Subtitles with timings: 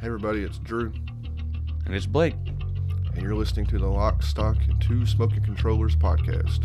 [0.00, 0.92] Hey everybody, it's Drew,
[1.86, 2.34] And it's Blake.
[3.14, 6.64] and you're listening to the Lock, Stock, and Two Smoking Controllers podcast.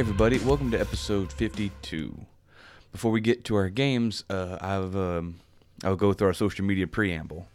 [0.00, 0.38] Everybody.
[0.38, 2.24] Welcome to episode 52.
[2.90, 5.40] Before we get to our games, uh, I've, um,
[5.84, 7.48] I'll go through our social media preamble.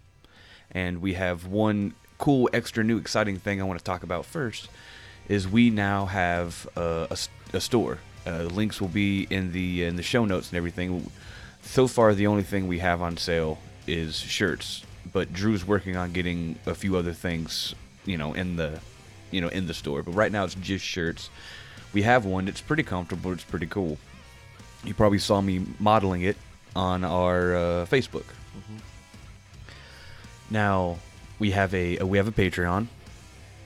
[0.70, 4.70] And we have one cool, extra new, exciting thing I want to talk about first
[5.28, 7.18] is we now have uh, a,
[7.58, 7.98] a store.
[8.28, 11.10] Uh, links will be in the in the show notes and everything.
[11.64, 13.58] So far, the only thing we have on sale
[13.88, 17.74] is shirts, but Drew's working on getting a few other things,
[18.06, 18.82] you know, in the
[19.32, 20.04] you know in the store.
[20.04, 21.32] But right now, it's just shirts.
[21.96, 22.50] We have one.
[22.50, 23.32] It's pretty comfortable.
[23.32, 23.98] It's pretty cool.
[24.84, 26.36] You probably saw me modeling it
[26.76, 28.26] on our uh, Facebook.
[30.50, 30.98] Now
[31.40, 32.88] we have a we have a Patreon.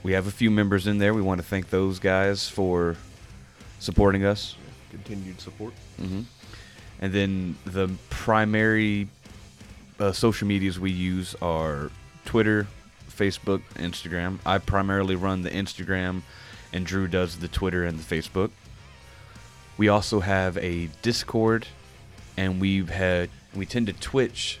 [0.04, 1.12] We have a few members in there.
[1.12, 2.96] We want to thank those guys for
[3.80, 4.54] supporting us.
[4.90, 5.74] Continued support.
[5.98, 6.20] hmm
[7.00, 9.08] And then the primary
[9.98, 11.90] uh, social medias we use are
[12.24, 12.66] Twitter,
[13.10, 14.38] Facebook, Instagram.
[14.46, 16.22] I primarily run the Instagram,
[16.72, 18.50] and Drew does the Twitter and the Facebook.
[19.76, 21.66] We also have a Discord,
[22.36, 24.60] and we've had we tend to Twitch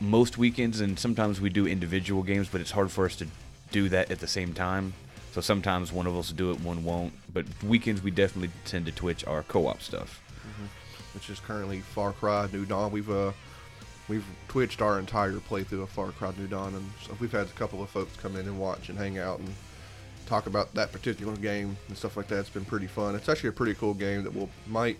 [0.00, 3.26] most weekends, and sometimes we do individual games, but it's hard for us to
[3.70, 4.94] do that at the same time.
[5.32, 7.12] So sometimes one of us will do it, one won't.
[7.32, 10.20] But weekends we definitely tend to Twitch our co-op stuff.
[11.14, 12.90] which is currently Far Cry New Dawn.
[12.90, 13.32] We've uh
[14.08, 17.50] we've twitched our entire playthrough of Far Cry New Dawn, and so we've had a
[17.50, 19.54] couple of folks come in and watch and hang out and
[20.26, 22.40] talk about that particular game and stuff like that.
[22.40, 23.14] It's been pretty fun.
[23.14, 24.98] It's actually a pretty cool game that we'll might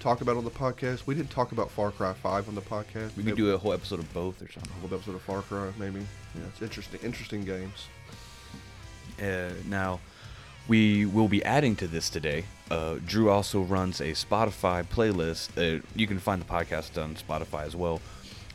[0.00, 1.06] talk about on the podcast.
[1.06, 3.16] We didn't talk about Far Cry Five on the podcast.
[3.16, 4.70] We could do a whole episode of both or something.
[4.76, 6.00] a whole episode of Far Cry, maybe.
[6.34, 7.00] Yeah, it's interesting.
[7.02, 7.86] Interesting games.
[9.20, 10.00] Uh, now,
[10.68, 12.44] we will be adding to this today.
[12.70, 15.48] Uh, Drew also runs a Spotify playlist.
[15.56, 18.00] Uh, you can find the podcast on Spotify as well.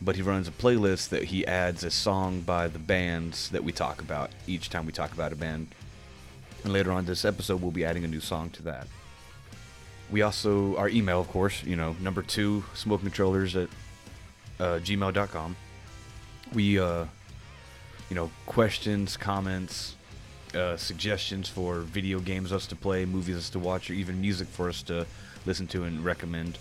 [0.02, 3.72] But he runs a playlist that he adds a song by the bands that we
[3.72, 5.68] talk about each time we talk about a band.
[6.64, 8.88] And later on this episode, we'll be adding a new song to that.
[10.10, 13.70] We also, our email, of course, you know, number two, smoke controllers at
[14.60, 15.56] uh, gmail.com.
[16.54, 17.06] We, uh,
[18.10, 19.96] you know, questions, comments,
[20.54, 24.48] uh, suggestions for video games us to play, movies us to watch, or even music
[24.48, 25.06] for us to
[25.46, 26.60] listen to and recommend,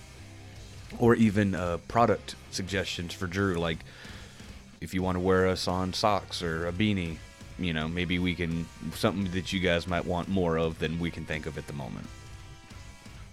[0.99, 3.55] or even uh, product suggestions for Drew.
[3.57, 3.79] Like
[4.81, 7.19] if you want to wear us on socks or a beanie,
[7.65, 11.11] you know, maybe we can something that you guys might want more of than we
[11.11, 12.07] can think of at the moment.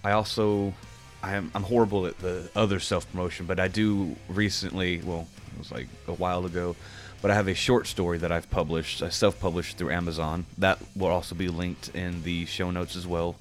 [0.03, 0.73] I also
[1.21, 5.01] I am I'm horrible at the other self promotion, but I do recently.
[5.01, 6.75] Well, it was like a while ago,
[7.21, 9.01] but I have a short story that I've published.
[9.01, 10.45] I self published through Amazon.
[10.57, 13.35] That will also be linked in the show notes as well,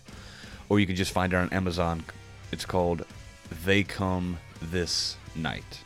[0.68, 2.04] or you can just find it on Amazon.
[2.50, 3.04] It's called
[3.64, 5.84] "They Come This Night."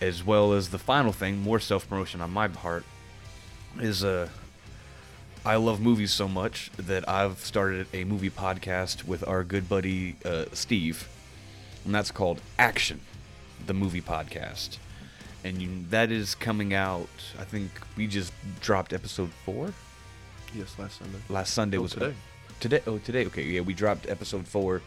[0.00, 2.84] As well as the final thing, more self promotion on my part,
[3.80, 4.28] is uh
[5.44, 10.14] I love movies so much that I've started a movie podcast with our good buddy
[10.24, 11.08] uh, Steve,
[11.84, 13.00] and that's called Action,
[13.66, 14.78] the movie podcast.
[15.42, 17.08] And you, that is coming out.
[17.40, 19.72] I think we just dropped episode four
[20.54, 21.18] Yes, last Sunday.
[21.28, 21.78] last Sunday.
[21.78, 22.14] Oh, was today.
[22.60, 22.82] Today.
[22.86, 23.26] Oh, today.
[23.26, 24.80] Okay, yeah, we dropped episode four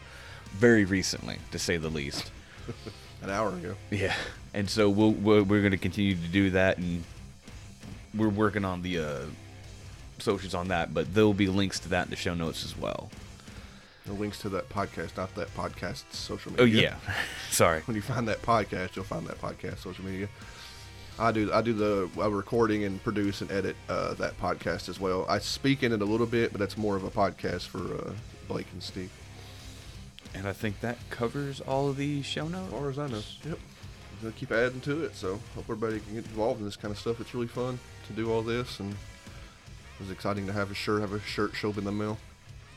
[0.52, 2.30] very recently, to say the least.
[3.22, 3.74] An hour ago.
[3.90, 4.14] Yeah,
[4.54, 7.04] and so we'll, we're we're going to continue to do that, and
[8.16, 9.20] we're working on the uh,
[10.18, 12.76] socials on that, but there will be links to that in the show notes as
[12.76, 13.10] well.
[14.06, 16.64] The links to that podcast, not that podcast's social media.
[16.64, 16.66] Oh
[17.08, 17.14] yeah,
[17.50, 17.80] sorry.
[17.82, 20.28] when you find that podcast, you'll find that podcast social media.
[21.18, 25.00] I do I do the uh, recording and produce and edit uh, that podcast as
[25.00, 25.24] well.
[25.28, 28.12] I speak in it a little bit, but that's more of a podcast for uh,
[28.48, 29.10] Blake and Steve.
[30.34, 32.66] And I think that covers all of the show notes.
[32.72, 33.22] As far as I know.
[33.44, 33.58] Yep.
[34.16, 36.90] I'm gonna keep adding to it, so hope everybody can get involved in this kind
[36.90, 37.20] of stuff.
[37.20, 41.02] It's really fun to do all this, and it was exciting to have a shirt
[41.02, 42.16] have a shirt show up in the mail.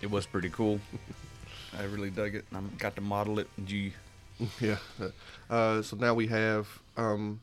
[0.01, 0.81] It was pretty cool.
[1.80, 2.45] I really dug it.
[2.53, 3.47] I got to model it.
[3.63, 3.94] Gee,
[4.59, 4.77] yeah.
[5.50, 7.39] Uh, so now we have um,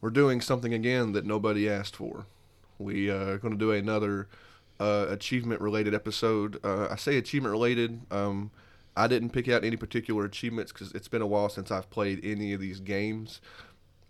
[0.00, 2.24] we're doing something again that nobody asked for.
[2.78, 4.28] We uh, are going to do another
[4.80, 6.58] uh, achievement related episode.
[6.64, 8.00] Uh, I say achievement related.
[8.10, 8.50] Um,
[8.98, 12.20] I didn't pick out any particular achievements because it's been a while since I've played
[12.24, 13.40] any of these games.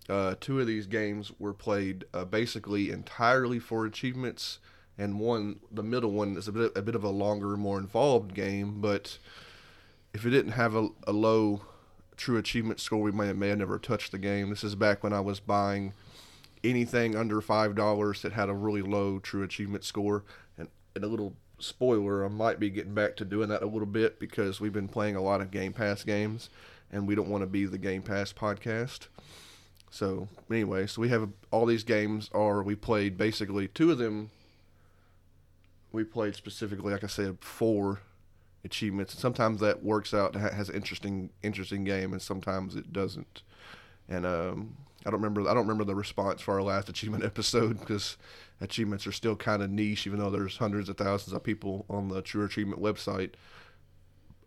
[0.09, 4.61] Uh, two of these games were played uh, basically entirely for achievements,
[4.97, 8.33] and one, the middle one, is a bit a bit of a longer, more involved
[8.33, 8.81] game.
[8.81, 9.19] But
[10.15, 11.61] if it didn't have a, a low
[12.17, 14.49] true achievement score, we may have, may have never touched the game.
[14.49, 15.93] This is back when I was buying
[16.65, 20.25] anything under five dollars that had a really low true achievement score.
[20.57, 23.87] And, and a little spoiler, I might be getting back to doing that a little
[23.87, 26.51] bit because we've been playing a lot of Game Pass games,
[26.93, 29.09] and we don't want to be the Game Pass podcast.
[29.91, 34.31] So anyway, so we have all these games are we played basically two of them.
[35.93, 38.01] We played specifically, like I said, four
[38.65, 39.19] achievements.
[39.19, 43.43] Sometimes that works out has an interesting interesting game, and sometimes it doesn't.
[44.09, 44.77] And um,
[45.07, 48.17] I don't remember I don't remember the response for our last achievement episode because
[48.61, 52.09] achievements are still kind of niche, even though there's hundreds of thousands of people on
[52.09, 53.33] the True Achievement website.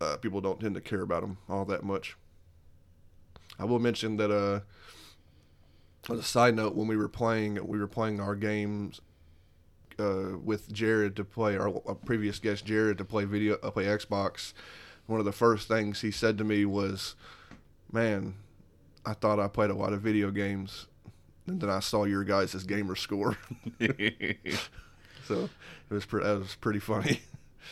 [0.00, 2.16] Uh, people don't tend to care about them all that much.
[3.58, 4.60] I will mention that uh,
[6.12, 9.00] as a side note, when we were playing, we were playing our games
[9.98, 13.84] uh, with Jared to play our, our, previous guest Jared to play video, uh, play
[13.84, 14.52] Xbox.
[15.06, 17.14] One of the first things he said to me was,
[17.92, 18.34] "Man,
[19.04, 20.86] I thought I played a lot of video games,
[21.46, 23.36] and then I saw your guys' gamer score."
[23.80, 25.48] so
[25.90, 27.22] it was pre- that was pretty funny.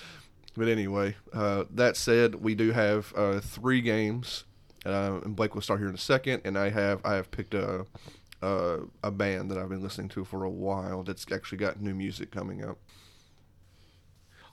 [0.56, 4.44] but anyway, uh, that said, we do have uh, three games.
[4.86, 7.52] Uh, and Blake will start here in a second, and I have I have picked
[7.52, 7.84] a
[8.42, 11.94] uh, a band that I've been listening to for a while that's actually got new
[11.94, 12.78] music coming out.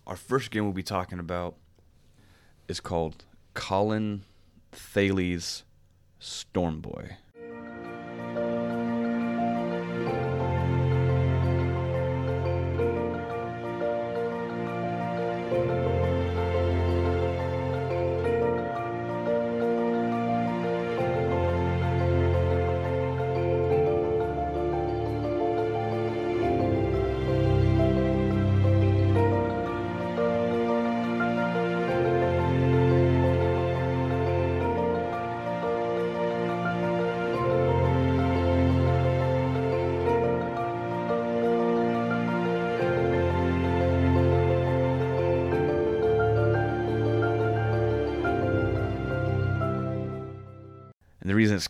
[0.06, 1.56] Our first game we'll be talking about
[2.68, 4.24] is called Colin
[4.72, 5.64] Thiele's
[6.20, 7.18] Stormboy.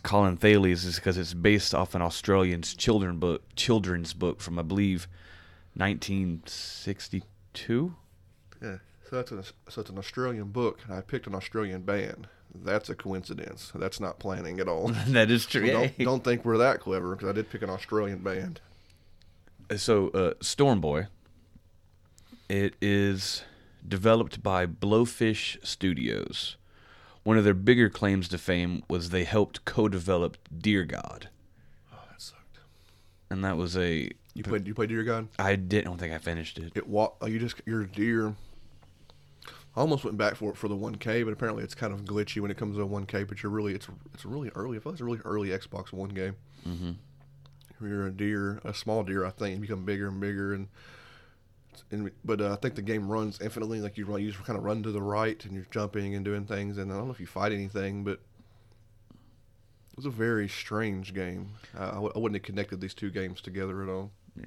[0.08, 4.62] Colin Thiele's is because it's based off an Australian children book, children's book from I
[4.62, 5.06] believe
[5.74, 7.94] 1962.
[8.62, 8.78] Yeah,
[9.10, 12.26] so that's an so it's an Australian book, and I picked an Australian band.
[12.54, 13.70] That's a coincidence.
[13.74, 14.88] That's not planning at all.
[15.08, 15.70] that is true.
[15.70, 18.62] don't, don't think we're that clever because I did pick an Australian band.
[19.76, 21.08] So, uh, Stormboy.
[22.48, 23.44] It is
[23.86, 26.56] developed by Blowfish Studios.
[27.28, 31.28] One of their bigger claims to fame was they helped co-develop Deer God.
[31.92, 32.56] Oh, that sucked.
[33.28, 35.28] And that was a you played you played Deer God?
[35.38, 36.72] I didn't don't think I finished it.
[36.74, 38.34] It wa- oh, you just your deer.
[39.76, 42.40] I almost went back for it for the 1K, but apparently it's kind of glitchy
[42.40, 43.28] when it comes to a 1K.
[43.28, 44.78] But you're really it's it's really early.
[44.78, 46.36] I feel like it's a really early Xbox One game.
[46.66, 46.92] Mm-hmm.
[47.86, 50.68] You're a deer, a small deer, I think, you become bigger and bigger, and
[51.90, 53.80] and, but uh, I think the game runs infinitely.
[53.80, 56.24] Like you run, you just kind of run to the right, and you're jumping and
[56.24, 56.78] doing things.
[56.78, 58.20] And I don't know if you fight anything, but
[59.12, 61.50] it was a very strange game.
[61.76, 64.10] Uh, I w- I wouldn't have connected these two games together at all.
[64.36, 64.46] Yeah.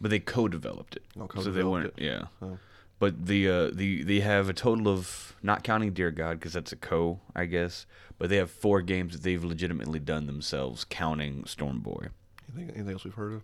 [0.00, 1.94] But they co-developed it, Oh, so they weren't.
[1.96, 2.26] co-developed Yeah.
[2.48, 2.58] Oh.
[3.00, 6.72] But the uh, the they have a total of not counting Deer God because that's
[6.72, 7.86] a co, I guess.
[8.18, 12.10] But they have four games that they've legitimately done themselves, counting Stormboy.
[12.56, 13.42] Anything, anything else we've heard of?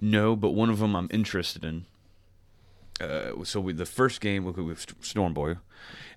[0.00, 1.84] No, but one of them I'm interested in.
[3.02, 5.58] Uh, so we, the first game with, with Stormboy,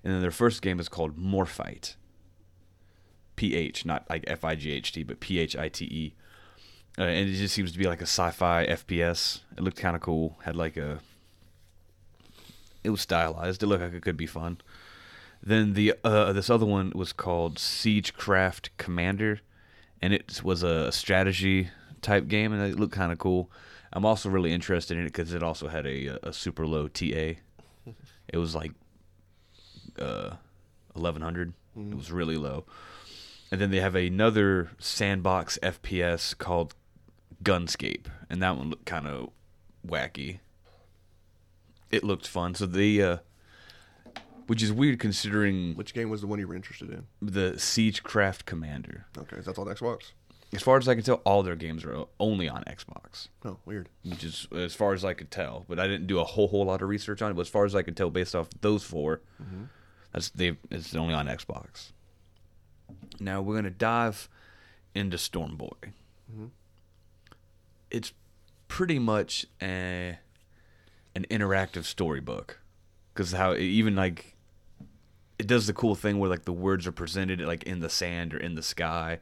[0.04, 1.96] and then their first game is called Morphite.
[3.34, 6.14] P-H, not like F-I-G-H-T, but P-H-I-T-E.
[6.98, 9.40] Uh, and it just seems to be like a sci-fi FPS.
[9.56, 10.38] It looked kind of cool.
[10.44, 11.00] Had like a,
[12.82, 13.62] it was stylized.
[13.62, 14.58] It looked like it could be fun.
[15.42, 19.40] Then the uh, this other one was called Siegecraft Commander,
[20.00, 21.68] and it was a strategy
[22.00, 23.50] type game, and it looked kind of cool.
[23.96, 27.40] I'm also really interested in it because it also had a a super low TA.
[28.28, 28.72] It was like
[30.00, 30.34] uh,
[30.94, 31.52] 1100.
[31.76, 32.64] It was really low.
[33.52, 36.74] And then they have another sandbox FPS called
[37.44, 39.30] Gunscape, and that one looked kind of
[39.86, 40.40] wacky.
[41.92, 42.56] It looked fun.
[42.56, 43.16] So the uh,
[44.48, 47.06] which is weird considering Which game was the one you were interested in?
[47.22, 49.06] the Siegecraft Commander.
[49.16, 50.12] Okay, is that on Xbox?
[50.56, 53.88] As far as I can tell, all their games are only on Xbox, Oh, weird.
[54.04, 55.64] which is as far as I could tell.
[55.68, 57.34] But I didn't do a whole whole lot of research on it.
[57.34, 59.62] But as far as I could tell, based off those 4 Mm-hmm.
[60.12, 60.56] That's they.
[60.70, 61.92] It's only on Xbox.
[63.20, 64.28] Now we're gonna dive
[64.94, 65.76] into Storm Boy.
[67.90, 68.12] It's
[68.68, 70.18] pretty much a,
[71.14, 72.58] an interactive storybook
[73.14, 74.34] because how it even like
[75.38, 78.34] it does the cool thing where like the words are presented like in the sand
[78.34, 79.18] or in the sky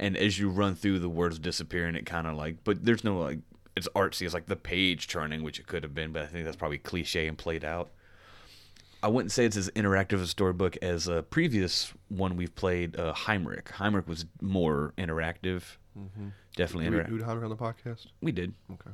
[0.00, 3.04] and as you run through the words disappear and it kind of like but there's
[3.04, 3.38] no like
[3.76, 6.44] it's artsy it's like the page turning which it could have been but i think
[6.44, 7.90] that's probably cliche and played out
[9.02, 13.12] i wouldn't say it's as interactive a storybook as a previous one we've played uh,
[13.14, 15.62] heimrich heimrich was more interactive
[16.56, 18.06] definitely We, interactive who'd Heinrich on the podcast?
[18.20, 18.90] we did Okay.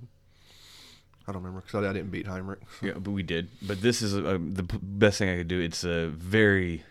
[1.26, 2.58] I don't remember because I, I didn't beat Heinrich.
[2.82, 3.48] Yeah, but we did.
[3.62, 5.58] But this is a, a, the p- best thing I could do.
[5.58, 6.82] It's a very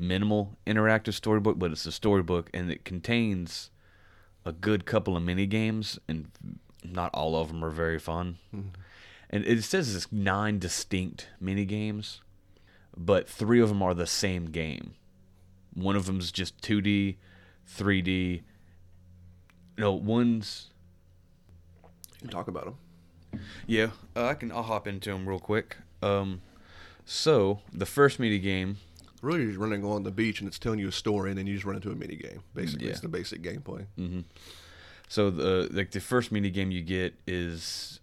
[0.00, 3.70] minimal interactive storybook, but it's a storybook, and it contains
[4.44, 6.30] a good couple of mini games, and
[6.82, 8.38] not all of them are very fun.
[8.52, 12.20] And it says it's nine distinct mini games,
[12.96, 14.94] but three of them are the same game.
[15.74, 17.16] One of them's just 2D,
[17.68, 18.42] 3D.
[19.78, 20.70] No, one's
[21.82, 23.40] You can talk about them.
[23.66, 24.50] yeah, uh, I can.
[24.50, 25.76] I'll hop into them real quick.
[26.02, 26.42] Um,
[27.04, 28.78] so the first mini game,
[29.22, 31.46] Really, you're just running along the beach and it's telling you a story, and then
[31.46, 32.42] you just run into a mini game.
[32.54, 32.92] Basically, Yeah.
[32.92, 33.84] it's the basic gameplay.
[35.08, 38.00] so the like the first mini game you get is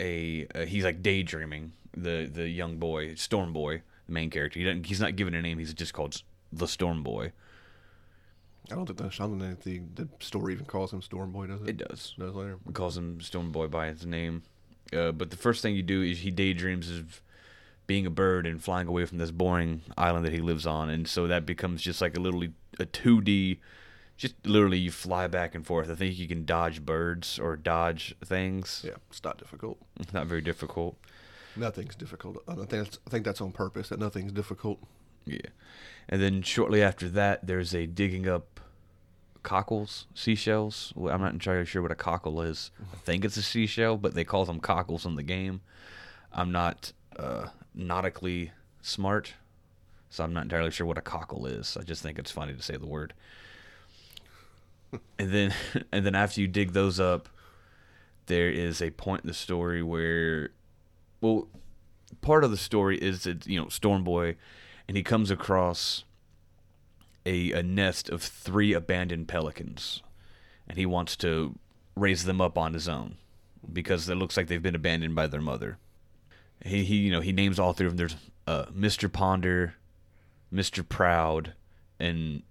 [0.00, 4.58] a uh, he's like daydreaming the the young boy Storm Boy, the main character.
[4.58, 4.86] He doesn't.
[4.86, 5.58] He's not given a name.
[5.58, 7.32] He's just called the Storm Boy.
[8.70, 11.46] I don't think the, I don't think the, the story even calls him Storm Boy,
[11.48, 11.70] does it?
[11.70, 12.14] It does.
[12.18, 12.58] does later.
[12.68, 14.42] It calls him Storm Boy by his name.
[14.92, 17.20] Uh, but the first thing you do is he daydreams of
[17.90, 21.08] being a bird and flying away from this boring island that he lives on, and
[21.08, 23.58] so that becomes just like a literally a two D,
[24.16, 25.90] just literally you fly back and forth.
[25.90, 28.84] I think you can dodge birds or dodge things.
[28.86, 29.76] Yeah, it's not difficult.
[29.98, 30.98] It's not very difficult.
[31.56, 32.36] Nothing's difficult.
[32.46, 33.88] I think that's, I think that's on purpose.
[33.88, 34.78] That nothing's difficult.
[35.26, 35.50] Yeah,
[36.08, 38.60] and then shortly after that, there's a digging up
[39.42, 40.92] cockles, seashells.
[40.94, 42.70] Well, I'm not entirely sure what a cockle is.
[42.92, 45.62] I think it's a seashell, but they call them cockles in the game.
[46.32, 49.34] I'm not uh, nautically smart,
[50.08, 51.76] so I'm not entirely sure what a cockle is.
[51.78, 53.14] I just think it's funny to say the word.
[55.18, 55.54] and then,
[55.92, 57.28] and then after you dig those up,
[58.26, 60.50] there is a point in the story where,
[61.20, 61.48] well,
[62.20, 64.36] part of the story is that you know Storm Boy,
[64.88, 66.04] and he comes across
[67.26, 70.02] a, a nest of three abandoned pelicans,
[70.68, 71.58] and he wants to
[71.96, 73.16] raise them up on his own
[73.72, 75.78] because it looks like they've been abandoned by their mother.
[76.64, 78.08] He, he you know he names all three of them.
[78.08, 79.10] There's uh, Mr.
[79.10, 79.74] Ponder,
[80.52, 80.86] Mr.
[80.86, 81.54] Proud,
[81.98, 82.42] and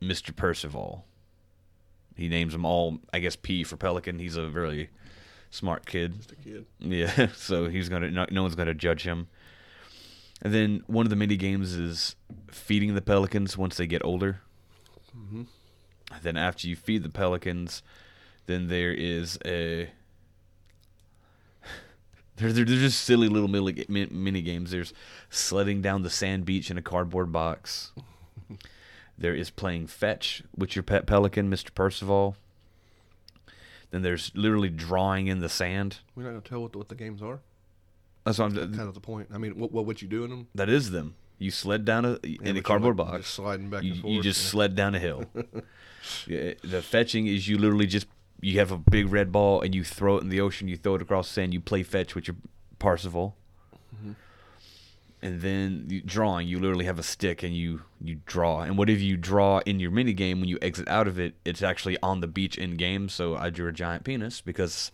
[0.00, 0.34] Mr.
[0.34, 1.04] Percival.
[2.16, 2.98] He names them all.
[3.12, 4.18] I guess P for pelican.
[4.18, 4.90] He's a very
[5.50, 6.16] smart kid.
[6.16, 6.66] Just a kid.
[6.78, 9.28] Yeah, so he's gonna no, no one's gonna judge him.
[10.42, 12.16] And then one of the mini games is
[12.50, 14.40] feeding the pelicans once they get older.
[15.16, 15.42] Mm-hmm.
[16.22, 17.82] Then after you feed the pelicans,
[18.46, 19.90] then there is a
[22.40, 24.70] they're, they're, they're just silly little mini, mini games.
[24.70, 24.92] There's
[25.28, 27.92] sledding down the sand beach in a cardboard box.
[29.18, 31.72] there is playing fetch with your pet pelican, Mr.
[31.74, 32.36] Percival.
[33.90, 35.98] Then there's literally drawing in the sand.
[36.14, 37.40] We're not gonna tell what the, what the games are.
[38.24, 39.28] That's what I'm, Kind of the point.
[39.34, 40.48] I mean, what what would you do in them?
[40.54, 41.16] That is them.
[41.38, 43.26] You sled down a Yeah, in a cardboard like, box.
[43.28, 44.12] sliding back you, and forth.
[44.12, 44.50] you just yeah.
[44.50, 45.24] sled down a hill.
[46.26, 48.06] the fetching is you literally just
[48.40, 50.68] you have a big red ball and you throw it in the ocean.
[50.68, 51.54] You throw it across the sand.
[51.54, 52.36] You play fetch with your
[52.78, 53.36] Parsifal.
[53.94, 54.12] Mm-hmm.
[55.22, 58.62] And then you, drawing, you literally have a stick and you you draw.
[58.62, 61.62] And whatever you draw in your mini game, when you exit out of it, it's
[61.62, 63.10] actually on the beach in game.
[63.10, 64.90] So I drew a giant penis because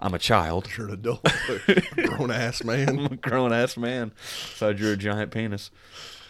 [0.00, 0.68] I'm a child.
[0.76, 1.26] You're an adult,
[1.94, 2.88] grown ass man.
[2.88, 4.12] I'm a grown ass man.
[4.54, 5.70] So I drew a giant penis.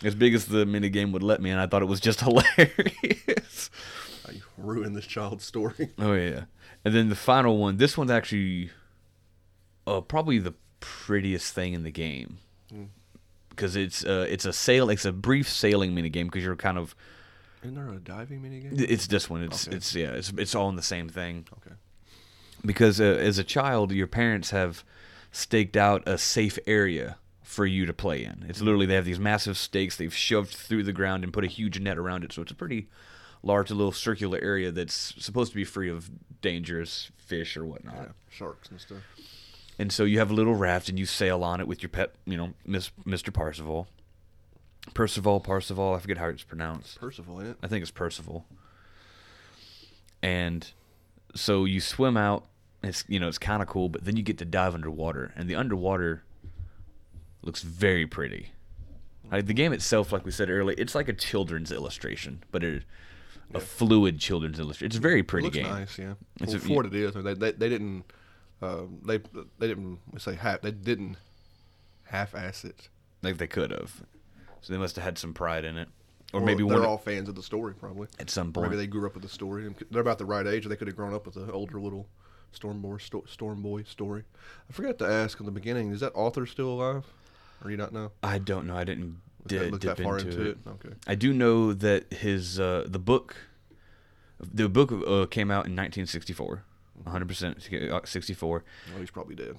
[0.03, 2.21] As big as the mini game would let me, and I thought it was just
[2.23, 3.71] hilarious.
[4.31, 5.91] I ruined this child's story.
[5.99, 6.45] oh yeah.
[6.85, 8.71] And then the final one, this one's actually
[9.87, 12.39] uh, probably the prettiest thing in the game.
[13.51, 16.27] Because it's uh, it's a sail, it's a brief sailing mini game.
[16.29, 16.95] Because you're kind of,
[17.63, 18.73] Isn't there a diving mini game?
[18.79, 19.43] it's this one.
[19.43, 19.77] It's Okay.
[19.77, 21.47] it's yeah, it's it's all in the same thing.
[21.59, 21.75] Okay.
[22.65, 24.85] because uh, as a child your parents have
[25.33, 29.19] staked out a safe area for you to play in it's literally they have these
[29.19, 32.43] massive stakes they've shoved through the ground and put a huge net around it so
[32.43, 32.87] it's a pretty
[33.43, 36.11] large little circular area that's supposed to be free of
[36.43, 38.99] dangerous fish or whatnot Yeah, sharks and stuff.
[39.79, 42.15] and so you have a little raft and you sail on it with your pet
[42.27, 43.87] you know Miss, mr parsival
[44.95, 47.57] percival parsival i forget how it's pronounced Percival it.
[47.63, 48.45] I think it's Percival.
[50.23, 50.71] And
[51.35, 52.45] so you swim out.
[52.83, 55.49] It's you know it's kind of cool, but then you get to dive underwater, and
[55.49, 56.25] the underwater
[57.43, 58.53] looks very pretty.
[59.31, 62.83] Like, the game itself, like we said earlier, it's like a children's illustration, but it,
[63.55, 64.87] a fluid children's illustration.
[64.87, 65.67] It's a very It pretty looks game.
[65.67, 66.15] nice, yeah.
[66.41, 68.05] It's for, a- for what it is, they they, they didn't
[68.63, 69.19] um, they
[69.59, 71.17] they didn't say half they didn't
[72.05, 72.89] half-ass it.
[73.23, 74.03] Like they could have.
[74.61, 75.89] So they must have had some pride in it,
[76.33, 78.09] or Well, maybe they're one all fans of the story, probably.
[78.19, 78.69] at some point.
[78.71, 79.67] maybe they grew up with the story.
[79.67, 80.67] and They're about the right age.
[80.67, 82.07] They could have grown up with the older little
[82.53, 84.25] Storm Boy, sto- Storm Boy story.
[84.69, 87.05] I forgot to ask in the beginning: Is that author still alive?
[87.63, 88.11] Or do you not know?
[88.23, 88.77] I don't know.
[88.77, 90.49] I didn't Look that, di- look dip that far into, into it.
[90.49, 90.59] it.
[90.69, 90.95] Okay.
[91.07, 93.37] I do know that his uh, the book,
[94.41, 96.63] the book uh, came out in 1964,
[97.05, 99.57] 100 percent 64, Well, he's probably dead.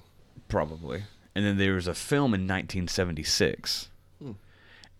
[0.48, 1.04] probably.
[1.34, 3.88] And then there was a film in 1976,
[4.20, 4.32] Hmm.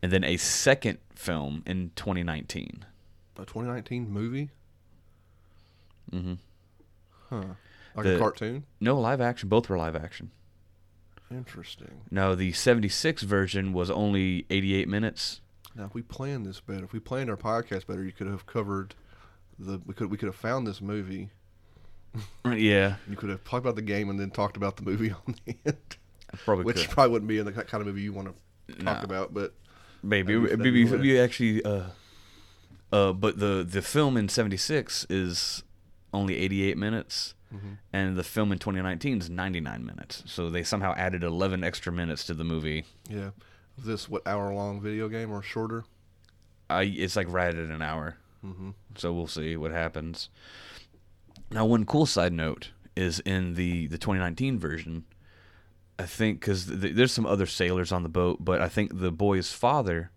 [0.03, 2.85] and then a second film in 2019.
[3.37, 4.51] A 2019 movie?
[6.11, 6.35] hmm
[7.29, 7.43] Huh.
[7.95, 8.65] Like The- a cartoon?
[8.81, 9.49] No live action.
[9.49, 10.31] Both were live action.
[11.35, 12.03] Interesting.
[12.11, 15.41] No, the 76 version was only 88 minutes.
[15.75, 18.47] Now, if we planned this better, if we planned our podcast better, you could have
[18.47, 18.95] covered
[19.59, 19.81] the.
[19.87, 21.31] We could we could have found this movie.
[22.45, 25.35] Yeah, You could have talked about the game and then talked about the movie on
[25.47, 25.97] the end,
[26.33, 26.91] I probably which could.
[26.91, 28.29] probably wouldn't be in the kind of movie you want
[28.69, 29.05] to talk No.
[29.05, 29.33] about.
[29.33, 29.55] But
[30.03, 31.85] Maybe That'd be- that'd maybe be maybe actually uh
[32.93, 35.63] uh but the the film in 76 is
[36.13, 37.79] only 88 minutes Mhm.
[37.93, 40.23] and the film in 2019 is 99 minutes.
[40.27, 42.85] So they somehow added 11 extra minutes to the movie.
[43.09, 43.31] yeah,
[43.79, 45.85] is this what hour long video game or shorter?
[46.71, 48.17] I it's like right at an hour.
[48.45, 48.71] Mm-hmm.
[48.97, 50.29] So we'll see what happens.
[51.51, 55.05] Now, one cool side note is in the the 2019 version.
[55.99, 59.13] I think because th- there's some other sailors on the boat, but I think the
[59.13, 60.11] boy's father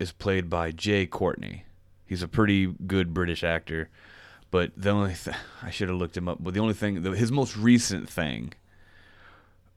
[0.00, 1.64] is played by Jai Courtney.
[2.06, 3.90] He's a pretty good British actor,
[4.50, 6.38] but the only th- I should have looked him up.
[6.40, 8.52] But the only thing, the, his most recent thing,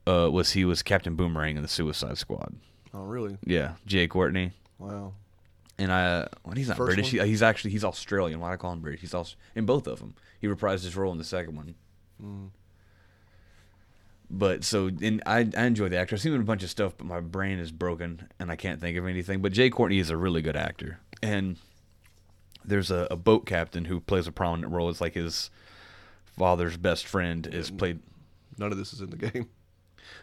[0.06, 2.54] uh, was he was Captain Boomerang in the Suicide Squad.
[2.92, 3.38] Oh, really?
[3.44, 4.52] Yeah, Jai Courtney.
[4.78, 5.14] Wow.
[5.78, 7.10] And I, well, he's not First British.
[7.10, 8.38] He, he's actually he's Australian.
[8.38, 9.00] Why do I call him British?
[9.00, 10.14] He's also in both of them.
[10.40, 11.74] He reprised his role in the second one.
[12.22, 12.50] Mm.
[14.30, 16.14] But so, and I I enjoy the actor.
[16.14, 18.56] I've seen him in a bunch of stuff, but my brain is broken and I
[18.56, 19.42] can't think of anything.
[19.42, 21.56] But Jai Courtney is a really good actor, and
[22.64, 24.88] there's a, a boat captain who plays a prominent role.
[24.90, 25.50] It's like his
[26.36, 28.00] father's best friend is played.
[28.58, 29.48] None of this is in the game.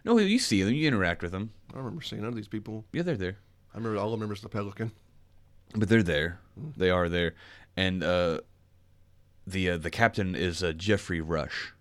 [0.05, 1.51] No, you see them, you interact with them.
[1.69, 2.85] I don't remember seeing none of these people.
[2.93, 3.37] Yeah, they're there.
[3.73, 4.91] I remember all I remember is the Pelican.
[5.75, 6.39] but they're there.
[6.77, 7.33] They are there,
[7.75, 8.41] and uh,
[9.47, 11.73] the uh, the captain is uh, Geoffrey Rush,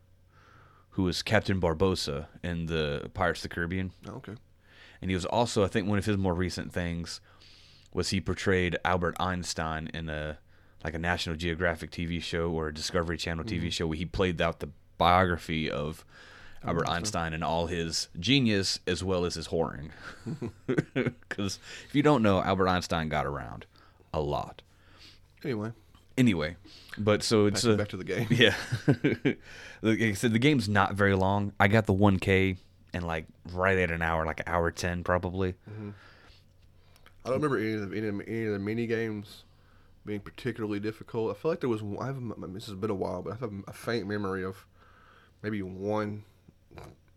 [0.91, 4.35] who is Captain Barbossa in the Pirates of the Caribbean, Oh, okay.
[5.03, 7.21] and he was also I think one of his more recent things
[7.93, 10.39] was he portrayed Albert Einstein in a
[10.85, 14.41] like a National Geographic TV show or a Discovery Channel TV show where he played
[14.41, 16.05] out the biography of
[16.65, 19.91] Albert Einstein and all his genius as well as his whoring.
[21.29, 23.67] Because if you don't know, Albert Einstein got around
[24.13, 24.63] a lot.
[25.45, 25.73] Anyway,
[26.19, 26.57] Anyway,
[26.99, 28.27] but so it's to, uh, back to the game.
[28.31, 28.55] yeah.
[29.81, 31.53] like I said, the game's not very long.
[31.59, 32.59] I got the 1K
[32.93, 35.55] and like right at an hour, like an hour 10 probably.
[37.25, 39.45] I don't remember any of any, of the- any of the mini games
[40.05, 41.37] being particularly difficult.
[41.37, 41.83] I feel like there was.
[42.01, 42.21] I have.
[42.53, 44.67] This has been a while, but I have a faint memory of
[45.43, 46.25] maybe one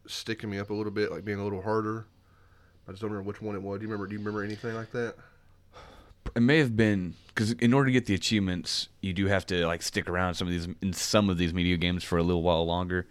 [0.08, 2.06] sticking me up a little bit, like being a little harder.
[2.88, 3.80] I just don't remember which one it was.
[3.80, 4.08] Do you remember?
[4.08, 5.16] Do you remember anything like that?
[6.36, 9.66] It may have been because in order to get the achievements, you do have to
[9.68, 12.44] like stick around some of these in some of these media games for a little
[12.44, 13.08] while longer.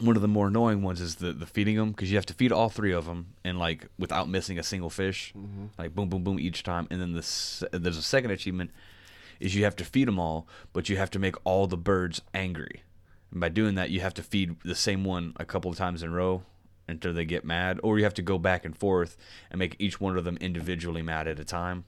[0.00, 2.34] One of the more annoying ones is the the feeding them because you have to
[2.34, 5.66] feed all three of them and like without missing a single fish, mm-hmm.
[5.78, 6.88] like boom boom boom each time.
[6.90, 8.70] And then the there's a second achievement
[9.38, 12.20] is you have to feed them all, but you have to make all the birds
[12.32, 12.82] angry.
[13.30, 16.02] And by doing that, you have to feed the same one a couple of times
[16.02, 16.42] in a row
[16.88, 19.16] until they get mad, or you have to go back and forth
[19.50, 21.84] and make each one of them individually mad at a time.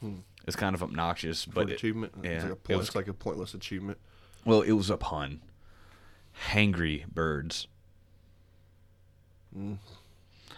[0.00, 0.16] Hmm.
[0.46, 2.12] It's kind of obnoxious, For but an it- achievement.
[2.22, 3.98] yeah, It's like, a it point, was- it's like a pointless achievement.
[4.44, 5.40] well, it was a pun.
[6.46, 7.66] Hangry birds.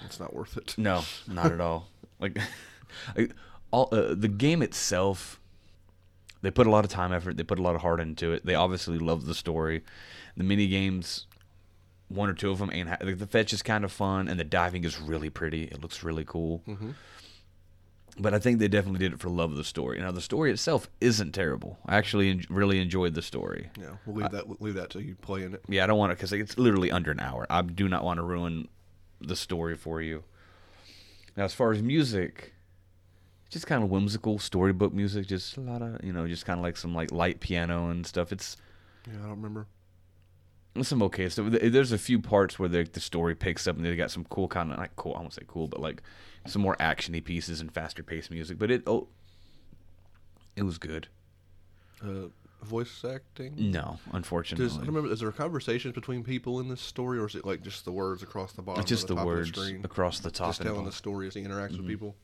[0.05, 0.75] It's not worth it.
[0.77, 1.89] No, not at all.
[2.21, 2.37] Like,
[3.71, 5.41] all uh, the game itself,
[6.43, 7.39] they put a lot of time, effort.
[7.39, 8.45] They put a lot of heart into it.
[8.45, 9.83] They obviously love the story.
[10.37, 11.27] The mini games,
[12.09, 12.91] one or two of them ain't.
[12.91, 15.65] Ha- like, the fetch is kind of fun, and the diving is really pretty.
[15.65, 16.63] It looks really cool.
[16.69, 16.91] Mm-hmm.
[18.21, 19.99] But I think they definitely did it for love of the story.
[19.99, 21.79] Now the story itself isn't terrible.
[21.87, 23.71] I actually en- really enjoyed the story.
[23.81, 24.47] Yeah, we'll leave that.
[24.47, 25.63] We'll leave that to you play in it.
[25.69, 27.47] Yeah, I don't want to because it's literally under an hour.
[27.49, 28.69] I do not want to ruin
[29.21, 30.23] the story for you.
[31.37, 32.53] Now, as far as music,
[33.49, 35.27] just kind of whimsical storybook music.
[35.27, 38.07] Just a lot of you know, just kind of like some like light piano and
[38.07, 38.33] stuff.
[38.33, 38.57] It's
[39.07, 39.67] Yeah, I don't remember.
[40.83, 41.47] Some okay stuff.
[41.51, 44.49] There's a few parts where the the story picks up and they got some cool
[44.49, 45.15] kind of like cool.
[45.17, 46.03] I won't say cool, but like
[46.47, 48.59] some more actiony pieces and faster paced music.
[48.59, 49.09] But it oh,
[50.57, 51.09] it was good.
[52.03, 52.29] Uh,
[52.63, 53.55] voice acting.
[53.71, 55.13] No, unfortunately, Does, I remember.
[55.13, 58.23] Is there conversations between people in this story, or is it like just the words
[58.23, 58.81] across the bottom?
[58.81, 60.51] it's just of the, the, words the across the top.
[60.51, 61.77] just telling the story as he interacts Mm-hmm.
[61.79, 62.17] with people.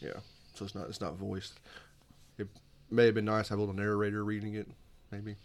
[0.00, 0.12] Yeah,
[0.54, 1.60] so it's not it's not voiced.
[2.38, 2.48] It
[2.90, 4.68] may have been nice to have a little narrator reading it,
[5.10, 5.36] maybe.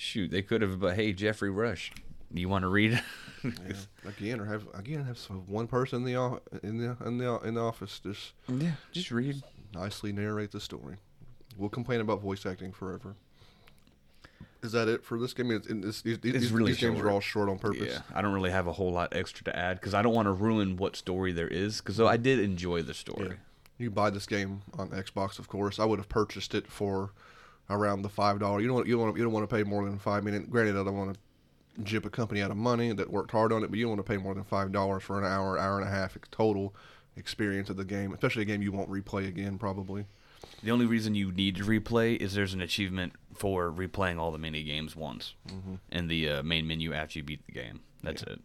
[0.00, 0.78] Shoot, they could have.
[0.78, 1.90] But hey, Geoffrey Rush,
[2.32, 3.02] you want to read?
[3.42, 3.50] Yeah.
[4.04, 7.54] again, or have again have some, one person in the in the in the in
[7.54, 9.42] the office just yeah, just read.
[9.74, 10.96] nicely narrate the story.
[11.56, 13.16] We'll complain about voice acting forever.
[14.62, 15.50] Is that it for this game?
[15.50, 17.92] It's, it's, these, these, really these games are all short on purpose.
[17.92, 20.26] Yeah, I don't really have a whole lot extra to add because I don't want
[20.26, 21.80] to ruin what story there is.
[21.80, 23.30] Because I did enjoy the story.
[23.30, 23.34] Yeah.
[23.78, 25.80] You buy this game on Xbox, of course.
[25.80, 27.10] I would have purchased it for
[27.70, 28.60] around the five dollar.
[28.60, 30.26] You don't want, you don't want you don't want to pay more than five.
[30.26, 33.30] I mean, granted, I don't want to jip a company out of money that worked
[33.30, 35.24] hard on it, but you don't want to pay more than five dollars for an
[35.24, 36.74] hour, hour and a half total
[37.16, 40.06] experience of the game, especially a game you won't replay again probably.
[40.62, 44.38] The only reason you need to replay is there's an achievement for replaying all the
[44.38, 45.34] mini games once
[45.90, 47.80] in the uh, main menu after you beat the game.
[48.02, 48.40] That's it.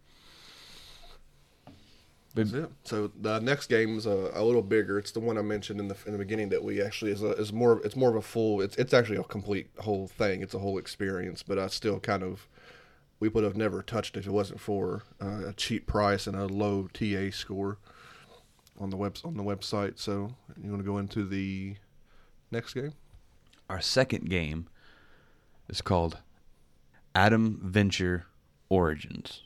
[2.33, 2.69] That's it.
[2.83, 4.97] So the next game is a, a little bigger.
[4.97, 7.31] It's the one I mentioned in the in the beginning that we actually is a,
[7.33, 7.79] is more.
[7.85, 8.61] It's more of a full.
[8.61, 10.41] It's it's actually a complete whole thing.
[10.41, 11.43] It's a whole experience.
[11.43, 12.47] But I still kind of
[13.19, 16.35] we would have never touched it if it wasn't for uh, a cheap price and
[16.35, 17.77] a low TA score
[18.79, 19.99] on the web on the website.
[19.99, 21.75] So you want to go into the
[22.51, 22.93] next game?
[23.69, 24.67] Our second game
[25.69, 26.17] is called
[27.13, 28.25] Adam Venture
[28.69, 29.43] Origins.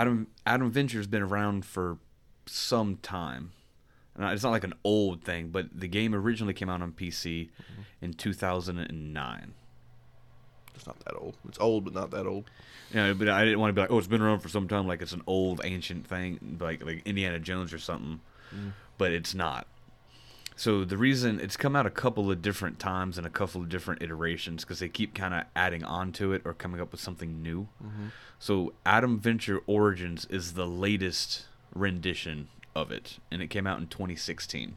[0.00, 1.98] Adam Adam Venture's been around for
[2.46, 3.52] some time.
[4.18, 7.82] It's not like an old thing, but the game originally came out on PC mm-hmm.
[8.04, 9.54] in 2009.
[10.74, 11.36] It's not that old.
[11.48, 12.50] It's old, but not that old.
[12.92, 14.86] Yeah, but I didn't want to be like, oh, it's been around for some time,
[14.86, 18.20] like it's an old ancient thing, like like Indiana Jones or something.
[18.54, 18.72] Mm.
[18.96, 19.66] But it's not.
[20.60, 23.70] So the reason it's come out a couple of different times and a couple of
[23.70, 27.00] different iterations because they keep kind of adding on to it or coming up with
[27.00, 27.68] something new.
[27.82, 28.08] Mm-hmm.
[28.38, 33.86] So Adam Venture Origins is the latest rendition of it, and it came out in
[33.86, 34.76] 2016.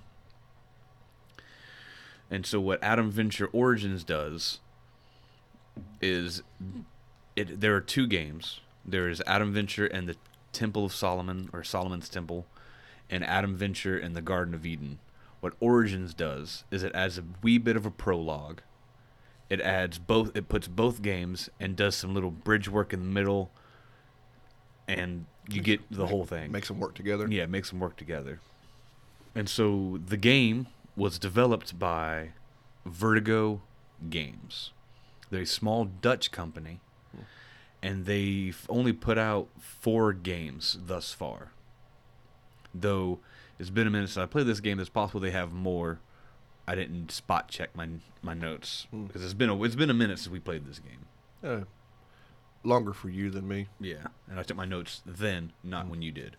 [2.32, 4.62] And so what Adam Venture Origins does
[6.02, 6.44] is
[7.36, 8.62] it there are two games.
[8.86, 10.16] There is Adam Venture and the
[10.54, 12.46] Temple of Solomon or Solomon's Temple
[13.10, 15.00] and Adam Venture and the Garden of Eden.
[15.44, 18.62] What Origins does is it adds a wee bit of a prologue.
[19.50, 23.12] It adds both it puts both games and does some little bridge work in the
[23.12, 23.52] middle
[24.88, 26.50] and you get the whole thing.
[26.50, 27.28] Makes them work together.
[27.30, 28.40] Yeah, makes them work together.
[29.36, 32.30] And so the game was developed by
[32.86, 33.64] Vertigo
[34.10, 34.72] Games.
[35.30, 36.80] They're a small Dutch company,
[37.14, 37.24] hmm.
[37.82, 41.52] and they've only put out four games thus far.
[42.74, 43.20] Though
[43.64, 46.00] it's been a minute since I played this game, it's possible they have more.
[46.68, 47.88] I didn't spot check my
[48.22, 49.06] my notes Hmm.
[49.06, 51.06] because it's been a it's been a minute since we played this game.
[51.44, 51.66] Uh,
[52.64, 53.68] longer for you than me.
[53.80, 56.38] Yeah, and I took my notes then, not when you did.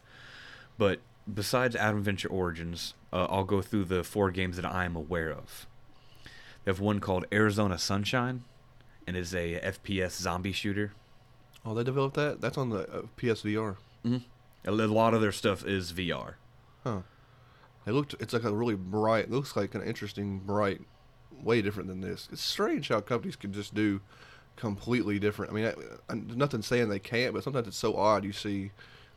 [0.78, 1.00] But
[1.32, 5.30] besides Adam Venture Origins, uh, I'll go through the four games that I am aware
[5.30, 5.66] of.
[6.64, 8.44] They have one called Arizona Sunshine,
[9.06, 10.92] and is a FPS zombie shooter.
[11.66, 12.40] Oh, they developed that.
[12.40, 13.76] That's on the uh, PSVR.
[14.66, 16.34] A lot of their stuff is VR.
[16.82, 17.00] Huh.
[17.86, 18.14] It looked.
[18.20, 19.30] It's like a really bright.
[19.30, 20.80] Looks like an interesting, bright,
[21.42, 22.28] way different than this.
[22.32, 24.00] It's strange how companies can just do
[24.56, 25.52] completely different.
[25.52, 25.74] I mean, I,
[26.12, 28.24] I, nothing saying they can't, but sometimes it's so odd.
[28.24, 28.70] You see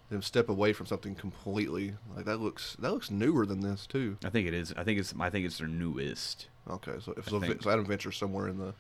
[0.10, 1.94] them step away from something completely.
[2.16, 2.76] Like that looks.
[2.80, 4.18] That looks newer than this too.
[4.24, 4.74] I think it is.
[4.76, 5.14] I think it's.
[5.20, 6.48] I think it's their newest.
[6.70, 8.74] Okay, so if so, so Adam somewhere in the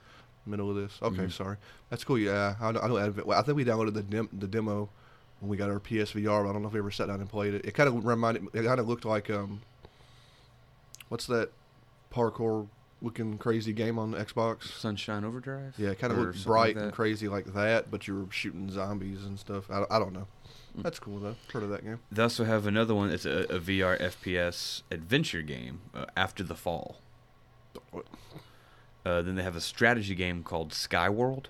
[0.45, 0.99] middle of this.
[1.01, 1.31] Okay, Mhm.
[1.31, 1.57] sorry.
[1.89, 2.17] That's cool.
[2.17, 2.79] Yeah, I know.
[2.81, 4.89] I, know Adam, well, I think we downloaded the dem- the demo
[5.39, 7.29] when we got our PSVR, but I don't know if we ever sat down and
[7.29, 7.65] played it.
[7.65, 8.47] It kind of reminded.
[8.53, 9.61] It kind of looked like um.
[11.09, 11.49] What's that
[12.13, 12.67] parkour
[13.01, 14.63] looking crazy game on Xbox?
[14.79, 15.75] Sunshine Overdrive.
[15.77, 18.31] Yeah, it kind of Or looked bright like and crazy like that, but you were
[18.31, 19.69] shooting zombies and stuff.
[19.69, 20.27] I, don't- I don't know.
[20.77, 20.83] Mm.
[20.83, 21.35] That's cool though.
[21.53, 21.99] Heard of that game?
[22.11, 23.09] They also have another one.
[23.11, 26.97] It's a, a VR FPS adventure game, uh, After the Fall.
[29.05, 31.45] Uh, then they have a strategy game called Skyworld.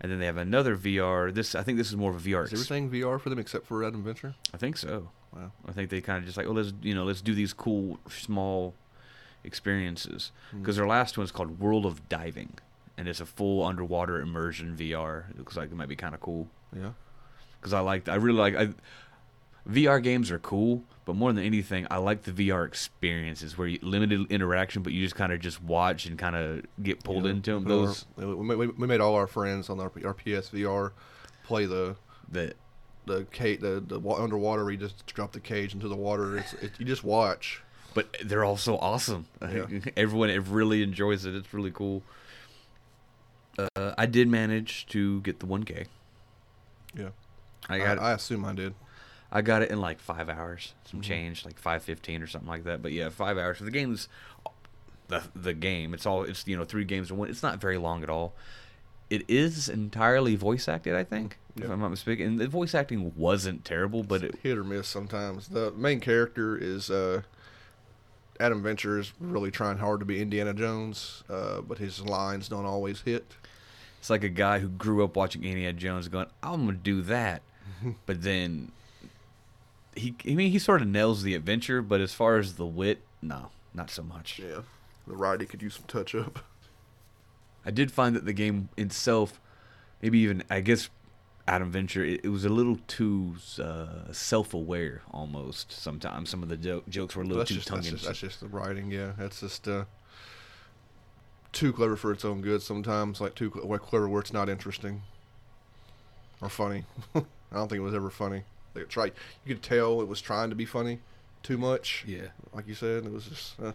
[0.00, 1.32] And then they have another VR.
[1.34, 2.44] This I think this is more of a VR.
[2.44, 4.34] Is everything VR for them except for Adam Venture?
[4.54, 5.10] I think so.
[5.34, 5.52] Wow.
[5.68, 7.98] I think they kind of just like, oh, let's you know, let's do these cool
[8.08, 8.74] small
[9.44, 10.60] experiences Hmm.
[10.60, 12.54] because their last one is called World of Diving,
[12.96, 15.30] and it's a full underwater immersion VR.
[15.30, 16.90] It looks like it might be kind of cool Yeah.
[17.60, 18.68] because I like I really like I,
[19.68, 23.78] VR games are cool, but more than anything, I like the VR experiences where you
[23.82, 27.32] limited interaction, but you just kind of just watch and kind of get pulled Yeah.
[27.32, 27.64] into them.
[27.64, 30.92] Those we, we, we- we made all our friends on our, our PSVR
[31.44, 31.96] play the
[32.30, 32.56] that
[33.08, 36.36] the cage the, the wa- underwater where you just drop the cage into the water.
[36.38, 37.62] It's it, you just watch.
[37.94, 39.26] but they're all so awesome.
[39.42, 39.66] Yeah.
[39.96, 41.34] Everyone it really enjoys it.
[41.34, 42.02] It's really cool.
[43.58, 45.86] Uh, I did manage to get the 1K.
[46.96, 47.08] Yeah.
[47.68, 48.74] I I, got I, assume I did.
[49.32, 51.04] I got it in like five hours, some Mhm.
[51.04, 52.80] change, like five fifteen or something like that.
[52.82, 53.58] But yeah, five hours.
[53.58, 54.08] So the game's
[55.08, 55.92] the the game.
[55.92, 57.28] It's all it's you know three games in one.
[57.28, 58.32] It's not very long at all.
[59.10, 62.26] It is entirely voice acted, I think, if I'm not mistaken.
[62.26, 65.48] And the voice acting wasn't terrible, but it, hit or miss sometimes.
[65.48, 67.22] The main character is uh,
[68.38, 72.66] Adam Venture is really trying hard to be Indiana Jones, uh, but his lines don't
[72.66, 73.24] always hit.
[73.98, 77.42] it's like a guy who grew up watching Indiana Jones, going, "I'm gonna do that,"
[78.06, 78.72] but then
[79.96, 83.00] he, I mean, he sort of nails the adventure, but as far as the wit,
[83.22, 84.38] no, not so much.
[84.38, 84.60] Yeah,
[85.06, 86.40] the writing could use some touch up.
[87.68, 89.38] I did find that the game itself,
[90.00, 90.88] maybe even I guess
[91.46, 95.70] Adam Venture, it, it was a little too uh, self-aware almost.
[95.70, 98.00] Sometimes some of the jo- jokes were a little that's too tongue in cheek.
[98.00, 98.90] that's just the writing.
[98.90, 99.84] Yeah, that's just uh,
[101.52, 102.62] too clever for its own good.
[102.62, 105.02] Sometimes, like too cl- clever where it's not interesting
[106.40, 106.84] or funny.
[107.14, 107.20] I
[107.52, 108.44] don't think it was ever funny.
[108.74, 109.12] Like it tried,
[109.44, 111.00] you could tell it was trying to be funny
[111.42, 112.04] too much.
[112.06, 112.28] Yeah.
[112.54, 113.60] Like you said, it was just.
[113.60, 113.72] Uh,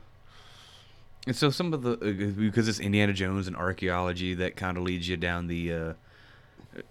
[1.25, 4.83] And so some of the uh, because it's Indiana Jones and archaeology that kind of
[4.83, 5.73] leads you down the.
[5.73, 5.93] Uh,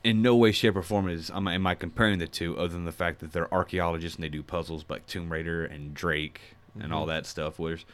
[0.05, 2.69] in no way, shape, or form is am I, am I comparing the two, other
[2.69, 6.41] than the fact that they're archaeologists and they do puzzles like Tomb Raider and Drake
[6.81, 7.09] and all Mhm.
[7.09, 7.59] that stuff.
[7.59, 7.85] Whereas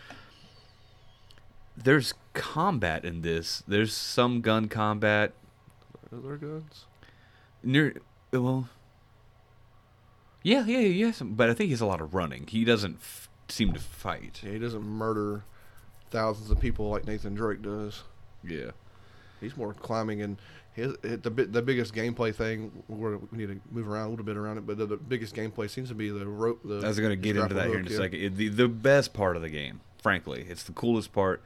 [1.76, 3.62] there's combat in this.
[3.66, 5.32] There's some gun combat.
[6.12, 6.84] are there guns?
[7.62, 7.94] Near
[8.32, 8.68] well,
[10.42, 11.06] yeah, yeah, yeah.
[11.06, 12.46] yes, but I think he's a lot of running.
[12.46, 14.40] He doesn't f- seem to fight.
[14.44, 15.44] Yeah, he doesn't murder
[16.10, 18.02] thousands of people like Nathan Drake does.
[18.44, 18.70] Yeah.
[19.40, 20.36] He's more climbing and
[20.72, 22.70] his the the biggest gameplay thing.
[22.88, 25.34] We're, we need to move around a little bit around it, but the, the biggest
[25.34, 26.60] gameplay seems to be the rope.
[26.64, 27.96] The I was going to get into that here in a yeah.
[27.96, 28.20] second.
[28.20, 31.42] It- the, the best part of the game, frankly, it's the coolest part,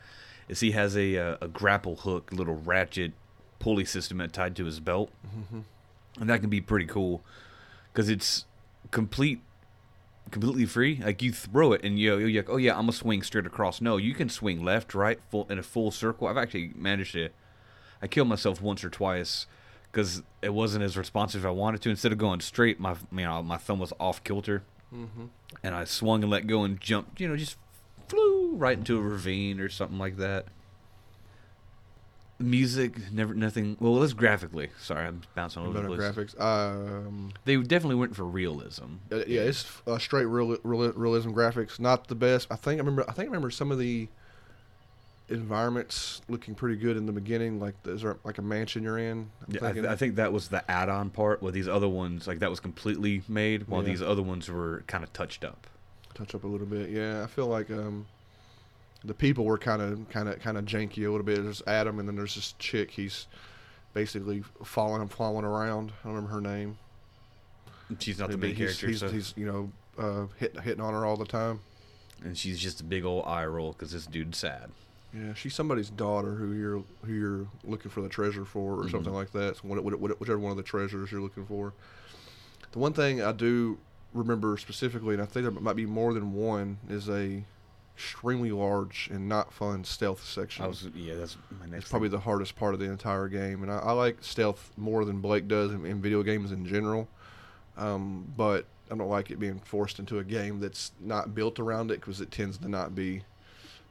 [0.48, 3.12] is he has a uh, a grapple hook, little ratchet
[3.58, 5.64] pulley system that tied to his belt, Mhm.
[6.20, 7.22] and that can be pretty cool
[7.92, 8.44] because it's
[8.90, 9.40] complete,
[10.32, 11.00] completely free.
[11.04, 13.80] Like you throw it and you you're like, oh yeah, I'm gonna swing straight across.
[13.80, 16.26] No, you can swing left, right, full in a full circle.
[16.26, 17.28] I've actually managed to.
[18.02, 19.46] I killed myself once or twice
[19.92, 21.90] because it wasn't as responsive as I wanted to.
[21.90, 25.28] Instead of going straight, my you know my thumb was off kilter Mhm.
[25.62, 27.56] and I swung and let go and jumped, you know, just
[28.08, 30.46] flew right into a ravine or something like that.
[32.42, 33.76] Music, never, nothing.
[33.80, 34.70] Well, let's graphically.
[34.80, 36.00] Sorry, I'm bouncing all over the place.
[36.34, 36.40] graphics.
[36.40, 38.84] Um, They definitely went for realism.
[39.10, 41.78] uh, yeah, it's uh, straight real, real, realism graphics.
[41.80, 42.48] Not the best.
[42.50, 43.04] I think I remember.
[43.08, 44.08] I think I remember some of the
[45.28, 47.58] environments looking pretty good in the beginning.
[47.60, 49.30] Like is there like a mansion you're in?
[49.46, 51.42] I'm Yeah, I, th- I think that was the add-on part.
[51.42, 53.88] Where these other ones, like that, was completely made, while Yeah.
[53.90, 55.66] these other ones were kind of touched up.
[56.14, 56.90] touch up a little bit.
[56.90, 58.06] Yeah, I feel like um,
[59.04, 61.42] the people were kind of kind of kind of janky a little bit.
[61.42, 62.90] There's Adam, and then there's this chick.
[62.92, 63.26] He's
[63.94, 65.92] basically following him, following around.
[66.02, 66.78] I don't remember her name.
[67.98, 70.94] She's not the main he's, character, He's, so, he's you know uh, hit, hitting on
[70.94, 71.60] her all the time.
[72.24, 74.70] and she's just a big old eye roll because this dude's sad.
[75.12, 79.12] Yeah, she's somebody's daughter who you're who you're looking for the treasure for, or something
[79.12, 79.16] Mhm.
[79.16, 79.56] like that.
[79.56, 81.74] So what, what, what, whichever one of the treasures you're looking for.
[82.70, 83.78] The one thing I do
[84.14, 87.44] remember specifically, and I think there might be more than one, is a
[87.96, 90.64] extremely large and not fun stealth section.
[90.64, 91.82] I was, yeah, that's my next.
[91.84, 92.18] It's probably thing.
[92.18, 95.48] the hardest part of the entire game, and I, I like stealth more than Blake
[95.48, 97.08] does in, in video games in general.
[97.76, 101.90] Um, but I don't like it being forced into a game that's not built around
[101.90, 103.22] it because it tends to not be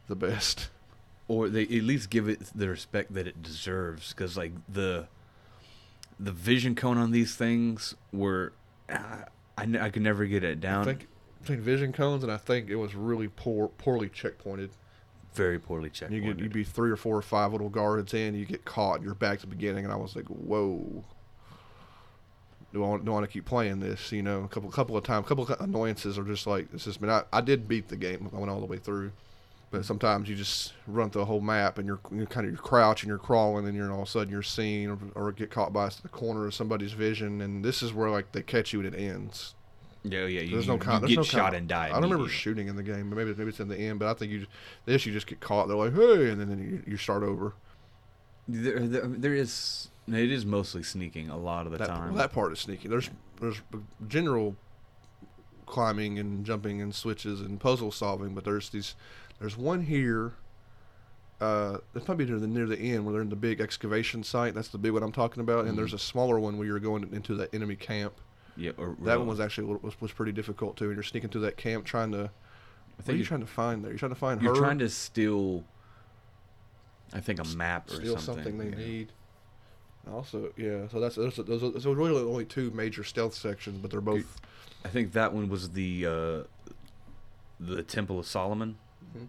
[0.07, 0.69] the best.
[1.27, 5.07] or they at least give it the respect that it deserves because like the
[6.19, 8.51] the vision cone on these things were
[8.89, 9.23] I,
[9.63, 11.07] n- I could never get it down I think
[11.41, 14.69] between vision cones, and I think it was really poor, poorly checkpointed.
[15.33, 18.35] very poorly checked You get you'd be three or four or five little guards in,
[18.35, 21.03] you get caught, and you're back to the beginning, and I was like, whoa.
[22.73, 24.13] Do I want, do I want to keep playing this?
[24.13, 26.85] You know, a couple couple of times, a couple of annoyances are just like it's
[26.85, 26.99] just.
[27.03, 28.29] I mean, I, I did beat the game.
[28.33, 29.11] I went all the way through,
[29.71, 32.61] but sometimes you just run through the whole map and you're, you're kind of you're
[32.61, 35.73] crouching, you're crawling, and you're all of a sudden you're seen or, or get caught
[35.73, 38.93] by the corner of somebody's vision, and this is where like they catch you and
[38.93, 39.53] it ends.
[40.03, 40.41] Yeah, yeah.
[40.41, 41.87] You, There's no con- you there's get no shot con- and die.
[41.89, 43.99] I don't remember shooting in the game, but maybe maybe it's in the end.
[43.99, 44.51] But I think you just,
[44.85, 45.67] this you just get caught.
[45.67, 47.53] They're like, hey, and then, then you, you start over.
[48.47, 49.89] There, there, there is.
[50.07, 52.09] It is mostly sneaking a lot of the That, time.
[52.09, 52.87] well, that part is sneaky.
[52.87, 53.09] There's
[53.39, 53.61] there's
[54.07, 54.55] general
[55.67, 58.95] climbing and jumping and switches and puzzle solving, but there's these
[59.39, 60.33] there's one here.
[61.39, 64.53] Uh, it's probably near the near the end where they're in the big excavation site.
[64.53, 65.65] That's the big one I'm talking about.
[65.65, 65.77] And Mhm.
[65.77, 68.13] there's a smaller one where you're going into the enemy camp.
[68.61, 70.85] Yeah, or, That one was actually was, was pretty difficult too.
[70.85, 72.17] And you're sneaking through that camp trying to.
[72.17, 73.91] I What are think you trying to find there?
[73.91, 74.59] You're trying to find You're her.
[74.61, 75.63] trying to steal.
[77.13, 78.43] I think a map or steal something.
[78.43, 78.87] something, they yeah.
[78.87, 79.11] need.
[80.11, 80.87] Also, yeah.
[80.89, 81.37] So that's those.
[81.39, 81.63] are- Those.
[81.63, 84.39] are- So really only two major stealth sections, but they're both.
[84.85, 86.43] I think that one was the uh,
[87.59, 88.77] the Temple of Solomon,
[89.15, 89.27] Mhm.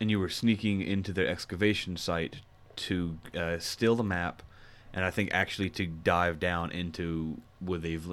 [0.00, 2.40] and you were sneaking into their excavation site
[2.76, 4.42] to uh, steal the map,
[4.92, 8.06] and I think actually to dive down into where they've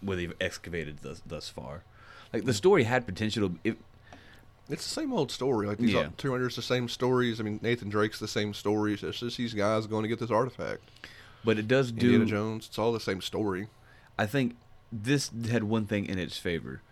[0.00, 1.84] where they've excavated thus, thus far.
[2.32, 3.52] Like the story had potential.
[3.62, 3.76] It,
[4.68, 5.66] It's the same old story.
[5.66, 6.08] Like these Yeah.
[6.16, 7.40] Tomb Raiders, the same stories.
[7.40, 9.02] I mean, Nathan Drake's the same stories.
[9.02, 10.82] It's just these guys going to get this artifact.
[11.44, 12.06] but it does do.
[12.06, 12.66] Indiana Jones.
[12.68, 13.68] It's all the same story.
[14.18, 14.56] I think
[14.92, 16.82] this had one thing in its favor.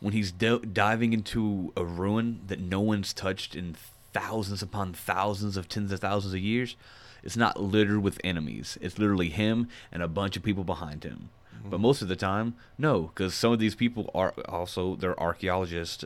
[0.00, 3.74] When he's diving into a ruin that no one's touched in
[4.12, 6.76] thousands upon thousands of tens of thousands of years,
[7.22, 8.76] it's not littered with enemies.
[8.82, 11.30] It's literally him and a bunch of people behind him.
[11.64, 16.04] But most of the time, no, because some of these people are also they're archaeologists,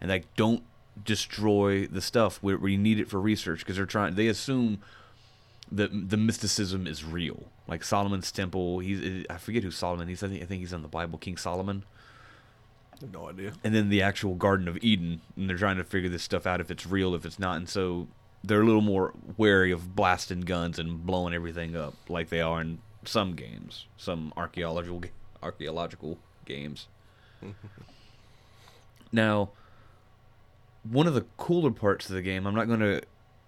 [0.00, 0.62] and they don't
[1.04, 4.14] destroy the stuff where, where you need it for research because they're trying.
[4.14, 4.80] They assume
[5.72, 7.44] that the mysticism is real.
[7.66, 10.08] Like Solomon's temple, he's eh, I forget who Solomon.
[10.08, 11.84] He's I think, I think he's in the Bible, King Solomon.
[13.12, 13.52] No idea.
[13.64, 16.60] And then the actual Garden of Eden, and they're trying to figure this stuff out
[16.60, 18.08] if it's real, if it's not, and so
[18.44, 22.60] they're a little more wary of blasting guns and blowing everything up like they are
[22.60, 25.02] in some games, some archaeological
[25.42, 26.88] archaeological games.
[29.12, 29.50] now,
[30.82, 33.02] one of the cooler parts of the game, I'm not going to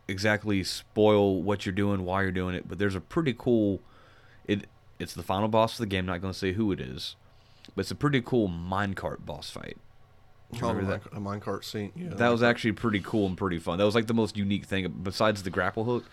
[0.09, 3.81] exactly spoil what you're doing, why you're doing it, but there's a pretty cool.
[4.47, 4.67] It
[4.99, 6.07] it's the final boss of the game.
[6.07, 7.17] Not going to say who it is,
[7.75, 9.77] but it's a pretty cool minecart boss fight.
[10.53, 11.19] Do Oh, the remember that?
[11.21, 11.93] mine- minecart scene.
[11.97, 13.79] Yeah, That was actually pretty cool and pretty fun.
[13.79, 16.05] That was like the most unique thing besides the grapple hook.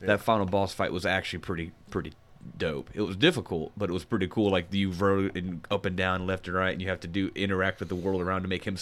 [0.00, 0.06] Yeah.
[0.08, 2.12] That final boss fight was actually pretty pretty
[2.56, 2.90] dope.
[2.94, 4.50] It was difficult, but it was pretty cool.
[4.50, 7.30] Like you rode in up and down, left and right, and you have to do
[7.34, 8.76] interact with the world around to make him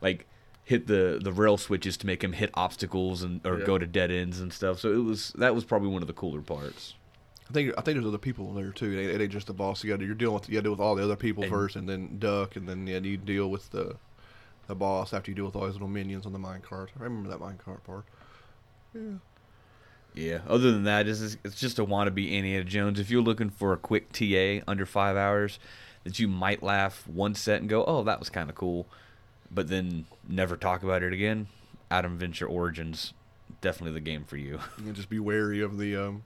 [0.00, 0.26] like
[0.64, 3.66] hit the the rail switches to make him hit obstacles and or Yeah.
[3.66, 4.80] go to dead ends and stuff.
[4.80, 6.94] So it was that was probably one of the cooler parts.
[7.48, 8.90] I think I think there's other people there too.
[8.96, 9.84] It ain't, it ain't just the boss.
[9.84, 11.42] You got to you're dealing with you got to deal with all the other people
[11.44, 13.96] And- first, and then duck, and then yeah, you deal with the
[14.66, 16.88] the boss after you deal with all these little minions on the minecart.
[16.98, 18.06] I remember that minecart part.
[18.94, 19.18] Yeah.
[20.14, 20.38] Yeah.
[20.48, 23.00] Other than that, it's just, it's just a wannabe Indiana Jones.
[23.00, 25.58] If you're looking for a quick TA under five hours,
[26.04, 28.86] that you might laugh one set and go, "Oh, that was kind of cool,"
[29.50, 31.48] but then never talk about it again.
[31.90, 33.12] Adam Venture Origins,
[33.60, 34.60] definitely the game for you.
[34.78, 36.22] You can just be wary of the um,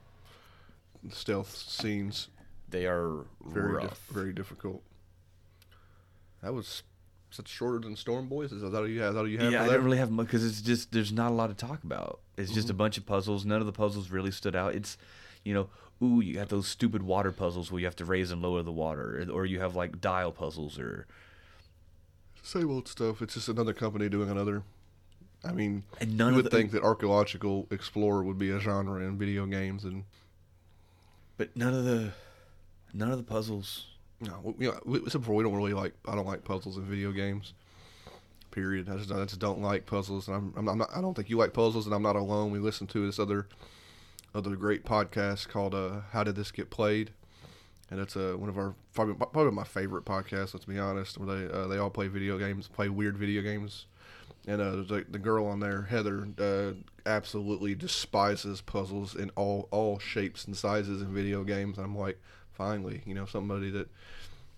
[1.09, 2.27] stealth scenes.
[2.69, 4.83] They are Very dif- very difficult.
[6.43, 6.83] That was
[7.31, 8.51] such shorter than Storm Boys.
[8.51, 9.51] Is that all you that all you have?
[9.51, 11.83] yeah, I don't really have much because it's just there's not a lot to talk
[11.83, 12.19] about.
[12.39, 12.77] It's just a mm-hmm.
[12.77, 13.45] bunch of puzzles.
[13.45, 14.73] None of the puzzles really stood out.
[14.73, 14.97] It's,
[15.43, 15.69] you know,
[16.01, 18.71] ooh, you got those stupid water puzzles where you have to raise and lower the
[18.71, 21.05] water, or you have like dial puzzles or
[22.41, 23.21] Same old stuff.
[23.21, 24.63] It's just another company doing another.
[25.43, 29.01] I mean, And none you would the- think that archaeological explorer would be a genre
[29.01, 30.03] in video games, and
[31.37, 32.11] But none of the
[32.93, 33.87] none of the puzzles.
[34.19, 35.93] no, we, you know, we, except for we don't really like.
[36.05, 37.53] I don't like puzzles in video games.
[38.59, 38.89] Period.
[38.89, 40.89] I just, I just don't like puzzles, and I'm, I'm, I'm not.
[40.93, 42.51] I don't think you like puzzles, and I'm not alone.
[42.51, 43.47] We listen to this other,
[44.35, 47.11] other great podcast called uh, "How Did This Get Played,"
[47.89, 50.53] and it's uh, one of our probably, probably my favorite podcasts.
[50.53, 53.85] Let's be honest, where they uh, they all play video games, play weird video games,
[54.45, 56.73] and uh, like the girl on there, Heather, uh,
[57.05, 61.77] absolutely despises puzzles in all all shapes and sizes in video games.
[61.77, 62.19] And I'm like,
[62.51, 63.87] finally, you know, somebody that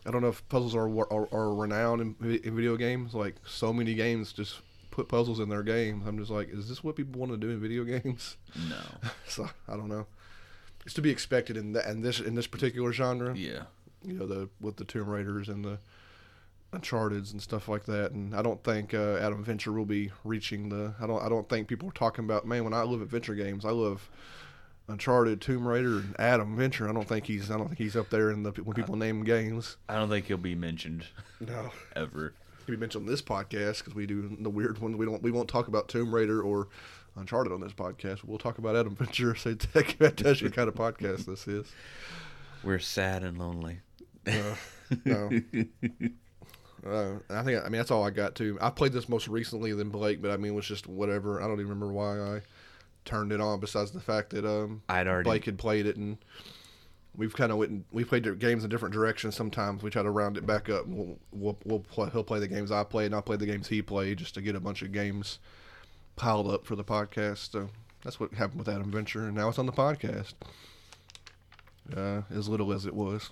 [0.05, 3.13] I don't know if puzzles are are, are renowned in, in video games.
[3.13, 6.03] Like so many games just put puzzles in their games.
[6.05, 8.37] I'm just like, is this what people want to do in video games?
[8.69, 9.09] No.
[9.27, 10.07] so I don't know.
[10.85, 13.35] It's to be expected in that in this in this particular genre.
[13.35, 13.63] Yeah.
[14.03, 15.79] You know the with the Tomb Raiders and the
[16.73, 18.11] Uncharted's and stuff like that.
[18.11, 20.93] And I don't think uh, Adam Venture will be reaching the.
[20.99, 21.21] I don't.
[21.21, 22.45] I don't think people are talking about.
[22.45, 24.09] Man, when I love adventure games, I love
[24.91, 26.89] Uncharted, Tomb Raider, and Adam Venture.
[26.89, 27.49] I don't think he's.
[27.49, 29.77] I don't think he's up there in the when people name games.
[29.87, 31.05] I don't think he'll be mentioned
[31.39, 31.71] No.
[31.95, 32.33] ever.
[32.65, 34.95] He'll be mentioned on this podcast because we do the weird ones.
[34.97, 35.21] We don't.
[35.23, 36.67] We won't talk about Tomb Raider or
[37.15, 38.23] Uncharted on this podcast.
[38.23, 39.35] We'll talk about Adam Venture.
[39.39, 41.71] So that tells you the kind of podcast this is.
[42.63, 43.79] We're sad and lonely.
[44.27, 44.55] Uh,
[45.05, 45.29] no.
[46.85, 48.57] Uh, I think I mean that's all I got to.
[48.59, 51.39] I played this most recently than Blake, but I mean it was just whatever.
[51.41, 52.41] I don't even remember why I
[53.05, 53.59] turned it on.
[53.59, 56.17] Besides the fact that um, I'd already Blake had played it, and
[57.15, 57.71] we've kind of went.
[57.71, 59.35] And, we played games in different directions.
[59.35, 60.85] Sometimes we try to round it back up.
[60.85, 63.45] And we'll we'll, we'll play, he'll play the games I played, and I'll play the
[63.45, 65.39] games he played, just to get a bunch of games
[66.15, 67.51] piled up for the podcast.
[67.51, 67.69] So
[68.03, 70.33] that's what happened with Adam Venture, and now it's on the podcast.
[71.95, 73.29] Uh, as little as it was.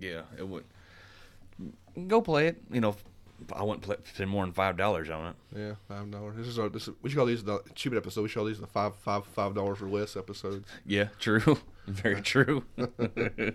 [0.00, 0.64] Yeah, it would.
[2.08, 2.56] Go play it.
[2.70, 2.96] You know,
[3.52, 5.58] I wouldn't play, spend more than five dollars on it.
[5.58, 6.36] Yeah, five dollars.
[6.36, 6.68] This is our.
[6.68, 8.22] This is, we should call these the cheap episode.
[8.22, 10.68] We should call these the five five five dollars or less episodes.
[10.86, 11.58] Yeah, true.
[11.86, 12.64] Very true.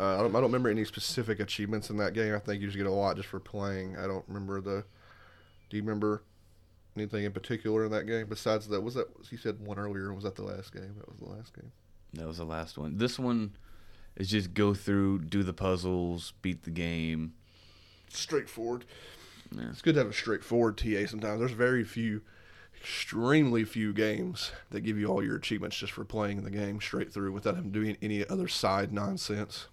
[0.00, 0.30] Uh, I don't.
[0.30, 2.32] I don't remember any specific achievements in that game.
[2.32, 3.96] I think you just get a lot just for playing.
[3.96, 4.84] I don't remember the.
[5.70, 6.22] Do you remember
[6.96, 8.80] anything in particular in that game besides that?
[8.80, 10.14] Was that you said one earlier?
[10.14, 10.94] Was that the last game?
[10.98, 11.72] That was the last game.
[12.12, 12.98] that was the last one.
[12.98, 13.56] This one
[14.14, 17.32] is just go through, do the puzzles, beat the game.
[18.10, 18.84] Straightforward.
[19.54, 19.70] Yeah.
[19.70, 21.06] It's good to have a straightforward TA.
[21.06, 22.22] Sometimes there's very few,
[22.80, 27.12] extremely few games that give you all your achievements just for playing the game straight
[27.12, 29.68] through without having doing any other side nonsense.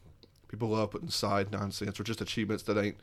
[0.48, 2.98] People love putting side nonsense or just achievements that ain't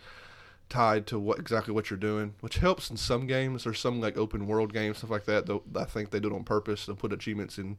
[0.68, 3.64] tied to what exactly what you're doing, which helps in some games.
[3.64, 5.46] There's some like open world games stuff like that.
[5.46, 6.86] Though I think they do it on purpose.
[6.86, 7.76] They'll put achievements in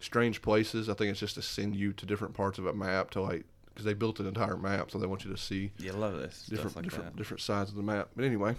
[0.00, 0.88] strange places.
[0.88, 3.44] I think it's just to send you to different parts of a map to like
[3.78, 6.74] because they built an entire map, so they want you to see love this different
[6.74, 7.16] like different that.
[7.16, 8.08] different sides of the map.
[8.16, 8.56] But anyway,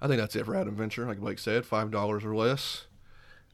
[0.00, 1.04] I think that's it for Adam Venture.
[1.04, 2.86] Like Blake said, five dollars or less.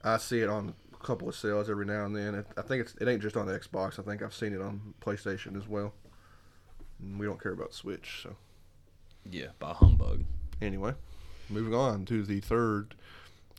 [0.04, 2.36] I see it on a couple of sales every now and then.
[2.36, 3.98] It, I think it's it ain't just on the Xbox.
[3.98, 5.92] I think I've seen it on PlayStation as well.
[7.00, 8.36] And we don't care about Switch, so
[9.28, 10.22] Yeah, by humbug.
[10.60, 10.94] anyway,
[11.48, 12.94] moving on to the third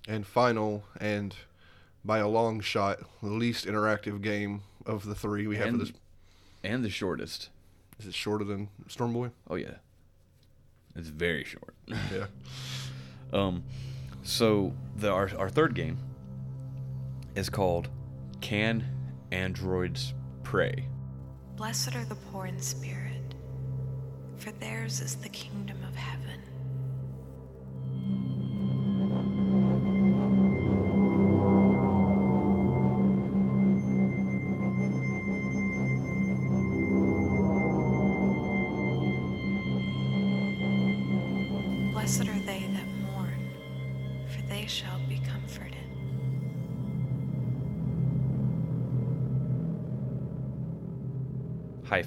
[0.08, 1.36] and final and
[2.06, 5.92] by a long shot the least interactive game of the three we have for this.
[6.64, 7.50] And the shortest.
[8.00, 9.32] Is it shorter than Storm Boy?
[9.50, 9.76] Oh yeah.
[10.96, 11.74] It's very short.
[11.88, 12.28] Yeah.
[13.34, 13.64] Um,
[14.22, 15.98] so the our, our third game
[17.34, 17.90] is called
[18.42, 18.86] Can
[19.32, 20.88] Androids Pray?
[21.56, 23.34] Blessed are the poor in spirit,
[24.38, 25.83] for theirs is the kingdom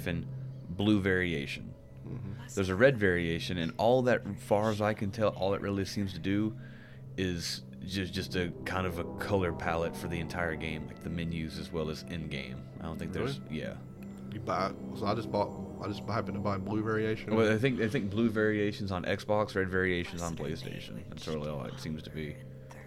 [0.07, 0.27] hyphen
[0.71, 1.73] blue variation.
[2.07, 2.33] Mm-hmm.
[2.55, 5.85] There's a red variation, and all that, far as I can tell, all it really
[5.85, 6.55] seems to do
[7.17, 11.11] is just just a kind of a color palette for the entire game, like the
[11.11, 12.63] menus as well as in game.
[12.81, 13.75] I don't think there's yeah.
[14.33, 14.73] You buy.
[14.95, 15.51] So I just bought.
[15.83, 17.35] I just happened to buy blue variation.
[17.35, 21.03] Well, I think I think blue variations on Xbox, red variations on PlayStation.
[21.09, 22.37] That's really all it seems to be.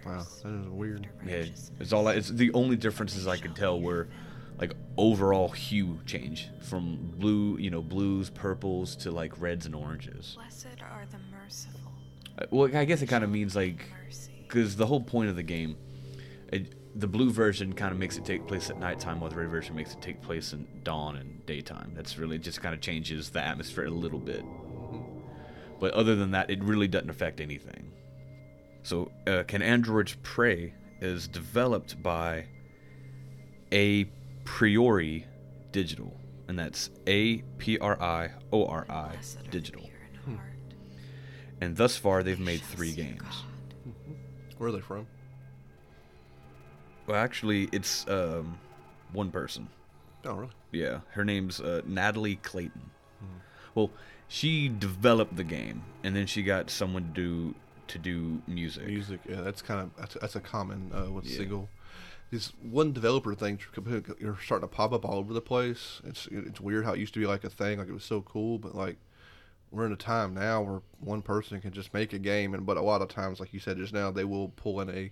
[0.06, 1.08] Wow, that is weird.
[1.26, 1.44] Yeah,
[1.78, 2.08] it's all.
[2.08, 4.08] It's the only differences I could tell were
[4.60, 10.36] like overall hue change from blue, you know, blues, purples to like reds and oranges.
[10.36, 11.92] Blessed are the merciful.
[12.38, 13.86] Uh, Well, I guess it kind of means like
[14.42, 15.76] because the whole point of the game,
[16.52, 19.48] it, the blue version kind of makes it take place at nighttime, while the red
[19.48, 21.92] version makes it take place in dawn and daytime.
[21.94, 24.44] That's really just kind of changes the atmosphere a little bit.
[25.78, 27.92] But other than that, it really doesn't affect anything.
[28.82, 32.46] So, uh, Can Androids Pray is developed by
[33.72, 34.10] A
[34.50, 35.24] Priori
[35.70, 36.12] Digital,
[36.48, 39.82] and that's A P R I O R I Blessed Digital.
[40.24, 40.40] pure.
[41.60, 43.22] And thus far, they've made three see games.
[43.22, 43.94] God.
[44.58, 45.06] Where are they from?
[47.06, 48.58] Well, actually, it's um,
[49.12, 49.68] one person.
[50.24, 50.52] Oh, really?
[50.72, 52.90] Yeah, her name's uh, Natalie Clayton.
[53.76, 53.90] Well,
[54.26, 57.54] she developed the game, and then she got someone to do
[57.86, 58.86] to do music.
[58.88, 59.20] Music.
[59.28, 61.36] Yeah, that's kind of that's, that's a common uh, with Yeah.
[61.36, 61.68] single.
[62.30, 63.58] This one developer thing
[64.20, 66.00] you're starting to pop up all over the place.
[66.04, 68.22] It's it's weird how it used to be like a thing, like it was so
[68.22, 68.96] cool, but like
[69.70, 72.76] we're in a time now where one person can just make a game, and but
[72.76, 75.10] a lot of times, like you said just now, they will pull in a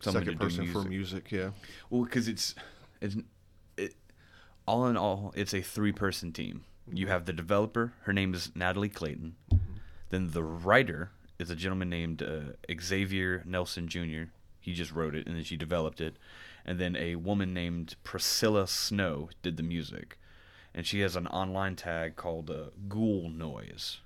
[0.00, 1.30] second person for music.
[1.30, 1.32] music.
[1.32, 1.50] Yeah.
[1.88, 2.54] Well, because it's
[3.00, 3.16] it's
[3.76, 3.94] it,
[4.66, 6.64] all in all, it's a three-person team.
[6.92, 7.92] You have the developer.
[8.02, 9.36] Her name is Natalie Clayton.
[10.10, 14.24] Then the writer is a gentleman named uh, Xavier Nelson Jr.
[14.60, 16.16] He just wrote it, and then she developed it.
[16.66, 20.18] And then a woman named Priscilla Snow did the music,
[20.74, 23.98] and she has an online tag called uh, Ghoul Noise.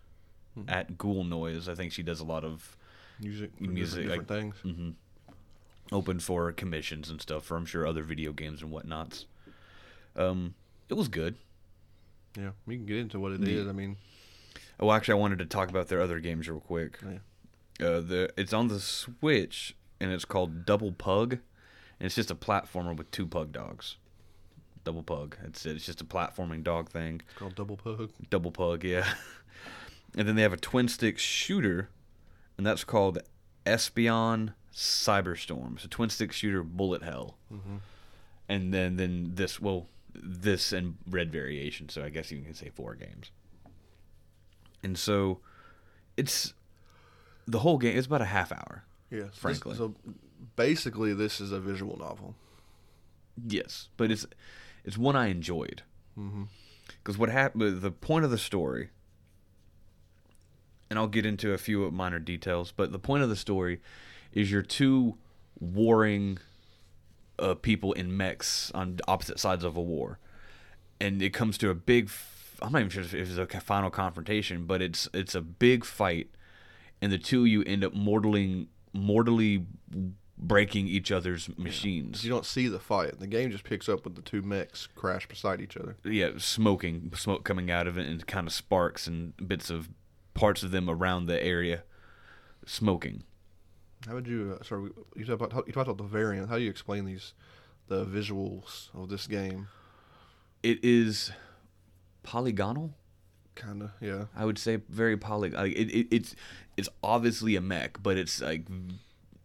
[0.68, 2.76] At Ghoul Noise, I think she does a lot of
[3.20, 3.60] Music.
[3.60, 4.56] Music, Different, like- things.
[4.62, 4.90] hmm
[5.92, 9.26] open for commissions and stuff for I'm sure other video games and whatnots.
[10.16, 10.54] Um,
[10.88, 11.36] it was good.
[12.38, 13.68] Yeah, we can get into what it is.
[13.68, 13.96] I mean,
[14.80, 16.98] Oh, actually, I wanted to talk about their other games real quick.
[17.04, 17.86] Yeah.
[17.86, 22.34] Uh, the it's on the Switch and it's called Double Pug, and it's just a
[22.34, 23.96] platformer with two pug dogs.
[24.84, 25.36] Double Pug.
[25.44, 27.22] It's it's just a platforming dog thing.
[27.26, 28.10] it's called Double Pug.
[28.28, 29.06] Double Pug, yeah.
[30.16, 31.88] and then they have a twin stick shooter,
[32.58, 33.18] and that's called
[33.64, 35.80] Espion Cyberstorm.
[35.80, 37.38] So twin stick shooter Bullet Hell.
[37.52, 37.76] Mm-hmm.
[38.48, 41.88] And then then this well this and red variation.
[41.88, 43.30] So I guess you can say four games.
[44.82, 45.40] And so
[46.18, 46.52] it's
[47.46, 47.96] the whole game.
[47.96, 48.84] It's about a half hour.
[49.10, 49.72] Yeah, so Frankly.
[49.72, 49.94] This, so
[50.56, 52.34] basically, this is a visual novel.
[53.46, 54.26] Yes, but it's
[54.84, 55.82] it's one I enjoyed.
[57.02, 57.82] Because what happened?
[57.82, 58.90] The point of the story,
[60.88, 63.80] and I'll get into a few minor details, but the point of the story
[64.32, 65.16] is you're two
[65.58, 66.38] warring
[67.38, 70.18] uh, people in mechs on opposite sides of a war,
[71.00, 72.10] and it comes to a big.
[72.62, 76.28] I'm not even sure if it's a final confrontation, but it's it's a big fight,
[77.02, 79.66] and the two of you end up mortally mortally
[80.38, 82.24] breaking each other's machines.
[82.24, 83.18] You don't see the fight.
[83.20, 85.96] The game just picks up with the two mechs crash beside each other.
[86.04, 89.88] yeah, smoking, smoke coming out of it, and kind of sparks and bits of
[90.32, 91.84] parts of them around the area
[92.66, 93.24] smoking.
[94.06, 94.58] How would you?
[94.60, 96.48] Uh, sorry, you talked about you talked about the variant.
[96.48, 97.32] How do you explain these,
[97.88, 99.68] the visuals of this game?
[100.62, 101.30] It is
[102.22, 102.94] polygonal,
[103.54, 104.24] Kind of, yeah.
[104.36, 105.50] I would say, very poly.
[105.50, 106.34] Like it, it, it's
[106.76, 108.64] it's obviously a mech, but it's like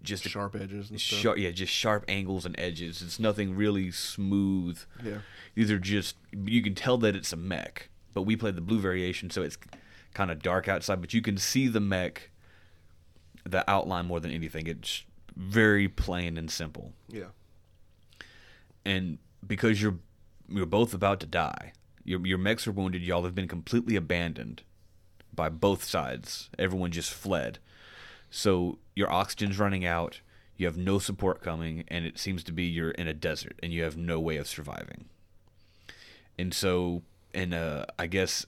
[0.01, 1.19] just a Sharp edges and stuff.
[1.19, 3.01] sharp, yeah, just sharp angles and edges.
[3.01, 4.79] It's nothing really smooth.
[5.03, 5.19] Yeah.
[5.55, 8.79] These are just you can tell that it's a mech, but we played the blue
[8.79, 9.57] variation, so it's
[10.13, 12.31] kind of dark outside, but you can see the mech,
[13.43, 14.65] the outline more than anything.
[14.67, 15.03] It's
[15.35, 17.25] very plain and simple, Yeah.
[18.85, 19.99] and because you're
[20.49, 21.73] you're both about to die,
[22.09, 23.03] your your mechs are wounded.
[23.03, 24.63] Y'all have been completely abandoned
[25.31, 26.49] by both sides.
[26.57, 27.59] Everyone just fled,
[28.31, 30.21] so your oxygen's running out.
[30.57, 33.71] You have no support coming, and it seems to be you're in a desert, and
[33.71, 35.05] you have no way of surviving.
[36.37, 38.43] And so, and uh, I guess,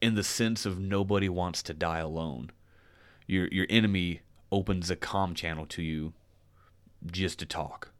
[0.00, 2.52] in the sense of nobody wants to die alone,
[3.26, 4.20] your your enemy
[4.52, 6.12] opens a comm channel to you,
[7.04, 7.90] just to talk.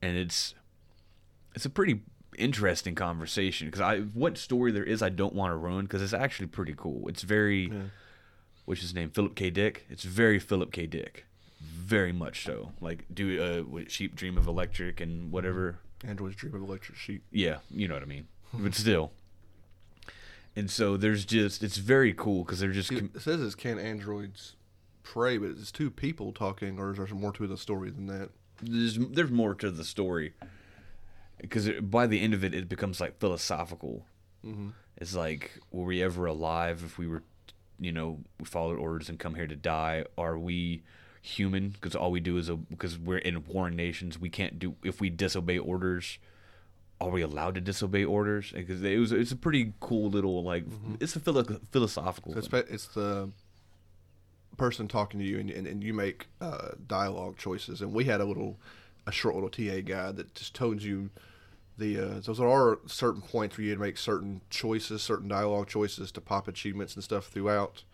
[0.00, 0.54] And it's
[1.54, 2.00] it's a pretty
[2.38, 6.12] interesting conversation because I what story there is I don't want to ruin because it's
[6.12, 7.08] actually pretty cool.
[7.08, 7.72] It's very,
[8.64, 9.50] what's his name, Philip K.
[9.50, 9.86] Dick.
[9.88, 10.86] It's very Philip K.
[10.86, 11.26] Dick,
[11.60, 12.72] very much so.
[12.80, 15.78] Like do uh, sheep dream of electric and whatever.
[16.04, 17.24] Android's Dream of Electric Sheep.
[17.32, 18.28] Yeah, you know what I mean.
[18.54, 19.10] but still.
[20.54, 23.78] And so there's just it's very cool because they're just com- It says it's can
[23.78, 24.54] androids
[25.02, 28.30] pray, but it's two people talking, or is there more to the story than that?
[28.62, 30.32] there's there's more to the story
[31.40, 34.04] because by the end of it it becomes like philosophical.
[34.96, 37.22] It's like were we ever alive if we were,
[37.78, 40.04] you know, we followed orders and come here to die?
[40.16, 40.82] Are we
[41.22, 41.70] human?
[41.70, 44.18] Because all we do is a because we're in warring nations.
[44.18, 46.18] We can't do if we disobey orders.
[47.00, 48.50] Are we allowed to disobey orders?
[48.52, 50.64] Because it was it's a pretty cool little like
[51.00, 52.32] it's a philo- philosophical.
[52.32, 53.30] So it's, it's the
[54.56, 57.80] person talking to you, and, and, and you make uh, dialogue choices.
[57.80, 58.58] And we had a little,
[59.08, 61.10] a short little TA guide that just told you
[61.76, 61.98] the.
[61.98, 66.12] Uh, so there are certain points where you to make certain choices, certain dialogue choices
[66.12, 67.84] to pop achievements and stuff throughout.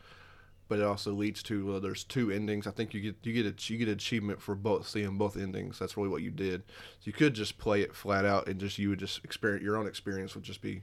[0.67, 2.67] But it also leads to uh, there's two endings.
[2.67, 5.79] I think you get you get a, you get achievement for both seeing both endings.
[5.79, 6.63] That's really what you did.
[7.01, 9.77] So you could just play it flat out and just you would just experience your
[9.77, 10.83] own experience would just be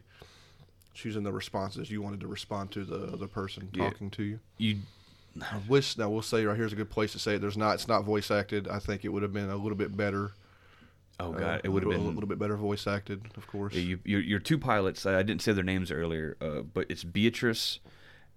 [0.94, 3.90] choosing the responses you wanted to respond to the other person Yeah.
[3.90, 4.40] talking to you.
[4.58, 4.78] you
[5.40, 7.42] I wish now we'll say right here's a good place to say it.
[7.42, 8.68] There's not it's not voice acted.
[8.68, 10.32] I think it would have been a little bit better.
[11.20, 13.74] oh uh, god, it would have been a little bit better voice acted, of course.
[13.74, 15.06] Yeah, you, your, your two pilots.
[15.06, 17.80] I didn't say their names earlier, uh, but it's Beatrice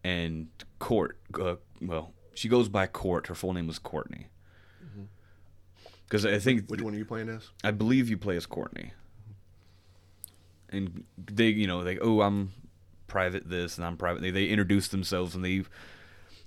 [0.04, 1.18] and Court.
[1.38, 3.26] Uh, well, she goes by Court.
[3.26, 4.28] Her full name was Courtney.
[6.04, 7.48] Because I think Which one are you playing as?
[7.64, 8.92] I believe you play as Courtney.
[10.68, 12.52] And they, you know, they oh I'm
[13.06, 14.22] private this and I'm private.
[14.22, 15.64] They they introduce themselves and they.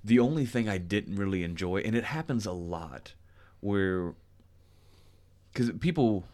[0.04, 3.14] The only thing I didn't really enjoy, and it happens a lot,
[3.60, 4.14] where
[5.52, 6.26] because people,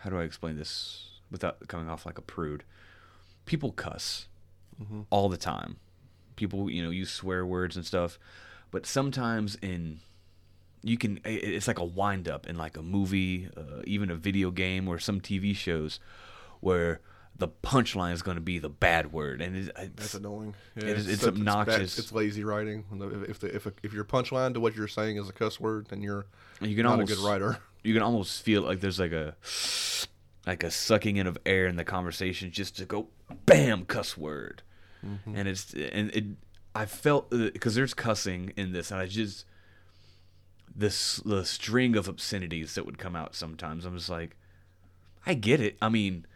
[0.00, 2.64] how do I explain this without coming off like a prude?
[3.44, 4.28] People cuss
[5.10, 5.76] all the time.
[6.36, 8.18] People, you know, use swear words and stuff,
[8.70, 10.00] but sometimes in
[10.82, 14.52] you can it's like a wind up in like a movie uh, even a video
[14.52, 15.98] game or some tv shows
[16.60, 17.00] where
[17.38, 20.54] the punchline is going to be the bad word and it's, That's annoying.
[20.76, 21.98] Yeah, it is- it's bad- obnoxious.
[21.98, 22.84] It's, lazy writing.
[23.28, 25.86] If the, if a, if your punchline to what you're saying is a cuss word,
[25.88, 26.26] then you're
[26.60, 27.58] you can not almost a good writer.
[27.82, 29.36] you can almost feel like there's like a
[30.46, 33.08] like a sucking in of air in the conversation just to go
[33.44, 34.62] bam cuss word
[35.04, 35.36] mm-hmm.
[35.36, 36.24] and it's and it
[36.74, 39.44] i felt uh, because there's cussing in this and i just
[40.74, 44.36] this the string of obscenities that would come out sometimes i'm just like
[45.26, 46.26] i get it i mean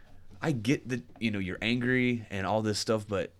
[0.42, 3.32] i get that you know you're angry and all this stuff but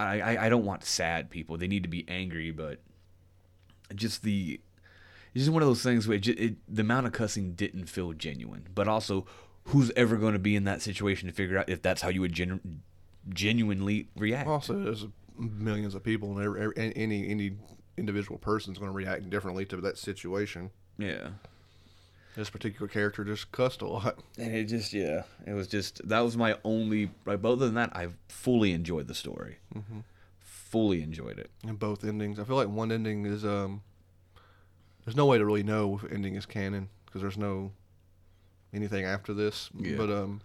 [0.00, 1.56] I, I, I don't want sad people.
[1.56, 2.78] They need to be angry, but
[3.94, 4.60] just the
[5.34, 8.12] it's just one of those things where it, it, the amount of cussing didn't feel
[8.12, 8.66] genuine.
[8.74, 9.26] But also,
[9.64, 12.20] who's ever going to be in that situation to figure out if that's how you
[12.22, 12.60] would genu-
[13.28, 14.48] genuinely react?
[14.48, 15.06] Also, there's
[15.36, 17.52] millions of people, and every, every, any any
[17.96, 20.70] individual person's going to react differently to that situation.
[20.98, 21.28] yeah.
[22.36, 24.18] This particular character just cussed a lot.
[24.38, 27.10] And it just yeah, it was just that was my only.
[27.26, 29.58] Like, other than that, I fully enjoyed the story.
[30.38, 31.50] Fully enjoyed it.
[31.64, 32.38] in both endings.
[32.38, 33.82] I feel like one ending is um.
[35.04, 37.72] There's no way to really know if ending is canon because there's no
[38.72, 39.70] anything after this.
[39.76, 39.96] Yeah.
[39.96, 40.40] But um,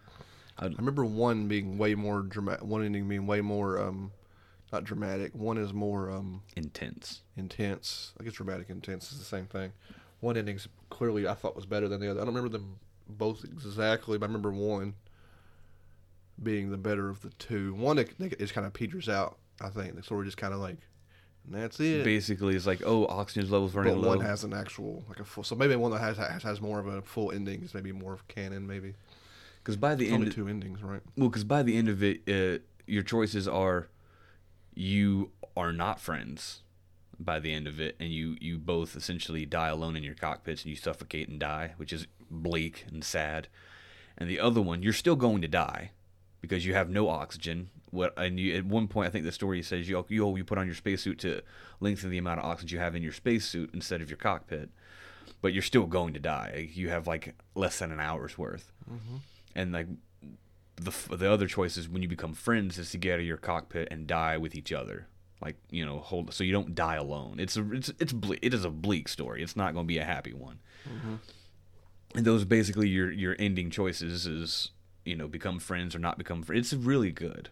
[0.57, 2.63] I, I remember one being way more dramatic.
[2.63, 4.11] One ending being way more um,
[4.71, 5.33] not dramatic.
[5.36, 7.21] One is more um intense.
[7.38, 8.13] intense.
[8.19, 9.71] I guess dramatic intense is the same thing.
[10.26, 12.19] One ending's clearly I thought was better than the other.
[12.19, 14.95] I don't remember them both exactly, but I remember one
[16.41, 17.76] being the better of the two.
[17.76, 19.38] One it, it just kind of peters out.
[19.61, 20.80] I think the story just kind of like,
[21.45, 22.03] and that's it.
[22.03, 24.07] Basically, it's like oh, oxygen levels running But low.
[24.17, 25.43] one has an actual like a full.
[25.43, 28.13] So maybe one that has has, has more of a full ending is maybe more
[28.13, 28.65] of canon.
[28.65, 28.95] Maybe
[29.59, 31.01] Because by the It's end, only two endings, right?
[31.15, 33.89] Well, because by the end of it, uh, your choices are
[34.73, 36.63] you are not friends
[37.20, 40.63] by the end of it, and you you both essentially die alone in your cockpits
[40.63, 43.47] and you suffocate and die, which is bleak and sad.
[44.18, 45.91] And the other one, you're still going to die
[46.41, 47.70] because you have no oxygen.
[47.91, 50.57] What and you, at one point, I think the story says you you you put
[50.57, 51.41] on your spacesuit to
[51.80, 54.70] lengthen the amount of oxygen you have in your spacesuit instead of your cockpit,
[55.41, 56.70] but you're still going to die.
[56.74, 59.18] You have like less than an hour's worth, mm-hmm.
[59.55, 59.88] and like
[60.76, 63.38] the the other choice is when you become friends is to get out of your
[63.38, 65.07] cockpit and die with each other
[65.41, 68.53] like you know hold so you don't die alone it's a it's it's ble- it
[68.53, 71.15] is a bleak story it's not going to be a happy one mm-hmm.
[72.15, 74.71] and those basically your your ending choices is
[75.03, 77.49] you know become friends or not become friends it's really good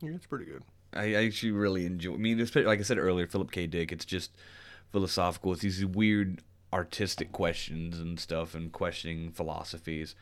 [0.00, 0.62] Yeah, it's pretty good.
[0.92, 2.14] I I actually really enjoy.
[2.14, 3.66] I mean, like I said earlier, Philip K.
[3.66, 3.92] Dick.
[3.92, 4.30] It's just
[4.90, 5.52] philosophical.
[5.52, 6.42] It's these weird
[6.72, 10.14] artistic questions and stuff, and questioning philosophies.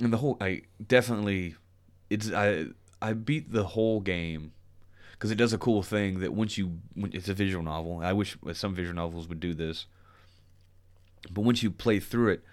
[0.00, 1.56] And the whole, I definitely,
[2.10, 2.66] it's I
[3.00, 4.52] I beat the whole game
[5.18, 8.00] because it does a cool thing that once you, it's a visual novel.
[8.02, 9.86] I wish some visual novels would do this.
[11.30, 12.44] But once you play through it,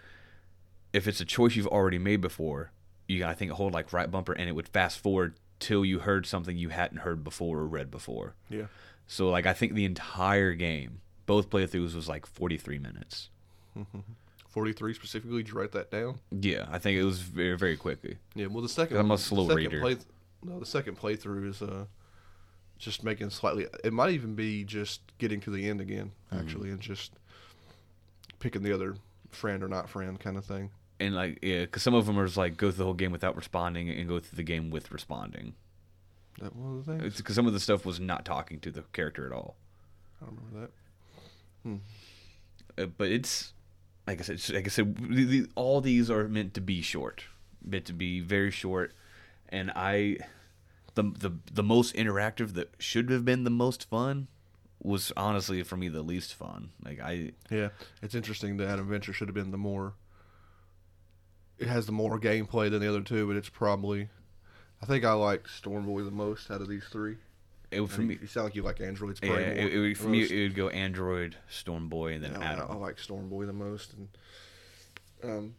[0.93, 2.71] if it's a choice you've already made before,
[3.07, 5.99] you got I think hold like right bumper, and it would fast forward till you
[5.99, 8.35] heard something you hadn't heard before or read before.
[8.49, 8.65] Yeah.
[9.07, 13.29] So like I think the entire game, both playthroughs was like 43 minutes.
[14.47, 15.37] 43 specifically.
[15.37, 16.19] Did you write that down?
[16.31, 18.17] Yeah, I think it was very very quickly.
[18.35, 18.47] Yeah.
[18.47, 18.97] Well, the second.
[18.97, 19.81] I'm a slow reader.
[19.81, 19.97] Play,
[20.43, 21.85] no, the second playthrough is uh,
[22.83, 23.67] just making slightly.
[23.83, 26.39] It might even be just getting to the end again, Mm-hmm.
[26.45, 27.13] actually, and just
[28.39, 28.95] picking the other
[29.29, 30.69] friend or not friend kind of thing.
[30.99, 33.11] And like yeah, because some of them are just like go through the whole game
[33.11, 35.53] without responding and go through the game with responding.
[36.39, 37.17] That one of the things.
[37.17, 39.55] Because some of the stuff was not talking to the character at all.
[40.21, 40.71] I don't remember that.
[42.77, 43.53] Uh, but it's
[44.07, 47.23] like I said, like I said, the, the, all these are meant to be short,
[47.63, 48.93] meant to be very short,
[49.49, 50.17] and I,
[50.95, 54.27] the the the most interactive that should have been the most fun
[54.81, 56.71] was honestly for me the least fun.
[56.83, 57.69] Like I, Yeah,
[58.01, 59.93] it's interesting that Adventure should have been the more.
[61.57, 64.09] It has the more gameplay than the other two, but it's probably.
[64.81, 67.15] I think I like Stormboy the most out of these three.
[67.71, 69.19] it would I for me, you sound like you like Androids.
[69.23, 72.43] yeah, it, it, would- for me it would go Android, Stormboy, and then Yeah, I,
[72.43, 72.79] I Adam.
[72.81, 74.09] like Stormboy the most, and
[75.23, 75.55] um,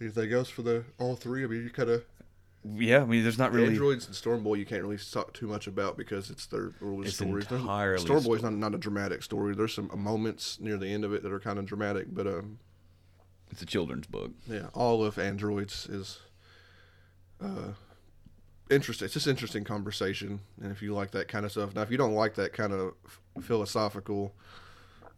[0.00, 1.44] anything else for the all three?
[1.44, 2.04] I mean, you kind of
[2.76, 3.68] Yeah, I mean, there's not really.
[3.68, 4.58] Androids and Stormboy.
[4.58, 7.46] You can't really talk too much about because it's their early It's stories.
[7.50, 9.54] Entirely Stormboy's not not a dramatic story.
[9.54, 12.58] There's some moments near the end of it that are kind of dramatic, but um,
[13.50, 14.32] It's a children's book.
[14.46, 16.20] yeah, all of Androids is
[17.42, 17.72] uh
[18.70, 19.04] interesting.
[19.04, 21.98] It's just interesting conversation, and if you like that kind of stuff, now if you
[21.98, 22.94] don't like that kind of
[23.42, 24.34] philosophical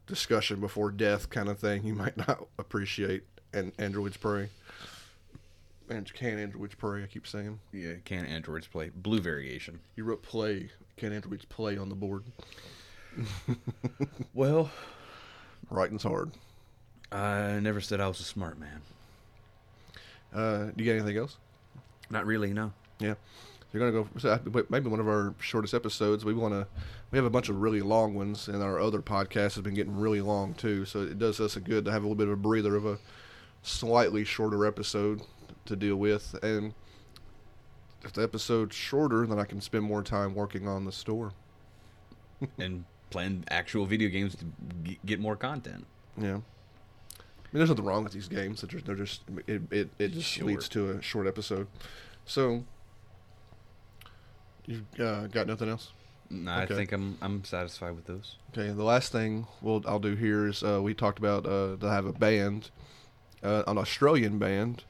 [0.09, 3.23] discussion before death kind of thing, you might not appreciate
[3.53, 4.49] an Androids Pray.
[5.89, 7.03] And can Androids Pray?
[7.03, 7.61] I keep saying.
[7.73, 9.81] Yeah, can androids play blue variation?
[9.95, 10.71] You wrote play.
[10.97, 12.25] Can Androids play on the board?
[14.35, 14.71] Well,
[15.71, 16.33] Writing's hard.
[17.11, 18.83] I never said I was a smart man.
[20.35, 21.39] Uh, do you got anything else?
[22.11, 22.73] Not really, no.
[22.99, 23.15] Yeah.
[23.73, 24.09] You're gonna go.
[24.19, 26.25] So maybe one of our shortest episodes.
[26.25, 26.67] We want to.
[27.11, 29.97] We have a bunch of really long ones, and our other podcast has been getting
[29.97, 30.85] really long too.
[30.85, 32.87] So it does us a good to have a little bit of a breather of
[32.87, 32.99] a
[33.63, 35.23] slightly shorter episode
[35.67, 36.75] to deal with, and
[38.03, 41.33] if the episode's shorter, then I can spend more time working on the store.
[42.59, 44.45] and playing actual video games to
[44.85, 45.87] g- get more content.
[46.19, 46.35] Yeah.
[46.35, 48.61] I mean, there's nothing wrong with these games.
[48.61, 50.45] They're just, they're just it, it, it just Sure.
[50.47, 51.67] leads to a short episode.
[52.25, 52.65] So,
[54.67, 55.93] you uh, got nothing else?
[56.29, 58.37] And I think I'm I'm satisfied with those.
[58.51, 58.73] Okay.
[58.73, 62.05] The last thing we'll I'll do here is uh, we talked about uh, to have
[62.05, 62.71] a band,
[63.45, 64.83] uh, an Australian band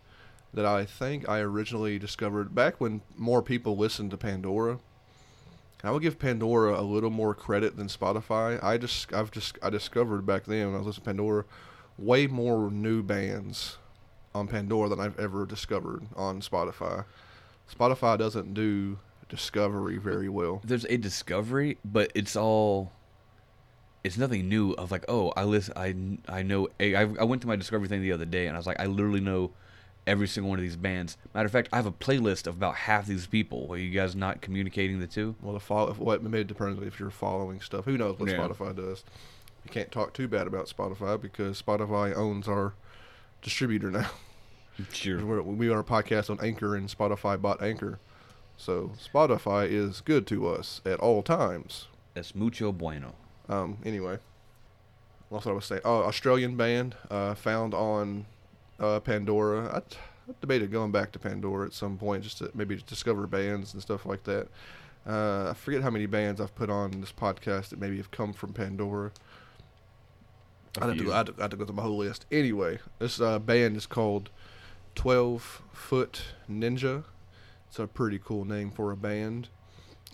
[0.56, 4.78] that I think I originally discovered back when more people listened to Pandora.
[5.84, 8.62] I would give Pandora a little more credit than Spotify.
[8.64, 11.44] I just I've just I discovered back then when I was listening to Pandora,
[11.98, 13.76] way more new bands
[14.34, 17.04] on Pandora than I've ever discovered on Spotify.
[17.70, 18.98] Spotify doesn't do
[19.28, 20.62] discovery very well.
[20.64, 22.92] There's a discovery, but it's all.
[24.02, 24.72] It's nothing new.
[24.72, 25.74] Of like, oh, I listen.
[25.76, 26.68] I I know.
[26.80, 28.86] I I went to my discovery thing the other day, and I was like, I
[28.86, 29.50] literally know
[30.06, 31.16] every single one of these bands.
[31.34, 33.66] Matter of fact, I have a playlist of about half these people.
[33.70, 35.34] Are you guys not communicating the two?
[35.42, 37.84] Well, the follow, what maybe it depends if you're following stuff.
[37.86, 38.38] Who knows what Yeah.
[38.38, 39.04] Spotify does?
[39.64, 42.74] You can't talk too bad about Spotify because Spotify owns our
[43.42, 44.10] distributor now.
[44.92, 45.24] Sure.
[45.24, 47.98] We're, we are a podcast on Anchor, and Spotify bought Anchor,
[48.58, 51.86] so Spotify is good to us at all times.
[52.14, 53.14] Es mucho bueno.
[53.48, 54.18] Um, anyway,
[55.32, 55.80] that's what I was saying.
[55.82, 58.26] Oh, Australian band uh, found on
[58.80, 59.68] uh, Pandora.
[59.68, 63.72] I, I debated going back to Pandora at some point just to maybe discover bands
[63.72, 64.48] and stuff like that.
[65.06, 68.32] Uh, I forget how many bands I've put on this podcast that maybe have come
[68.32, 69.12] from Pandora.
[70.80, 72.26] I have, to go, I, to, I have to go through my whole list.
[72.30, 74.30] Anyway, this uh, band is called
[74.96, 77.04] 12 Foot Ninja.
[77.68, 79.48] It's a pretty cool name for a band.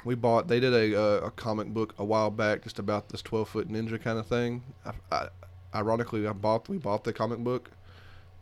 [0.04, 3.22] We bought, they did a, uh, a comic book a while back just about this
[3.22, 4.62] 12 Foot Ninja kind of thing.
[4.84, 5.28] I, I,
[5.74, 7.70] ironically, I bought, we bought the comic book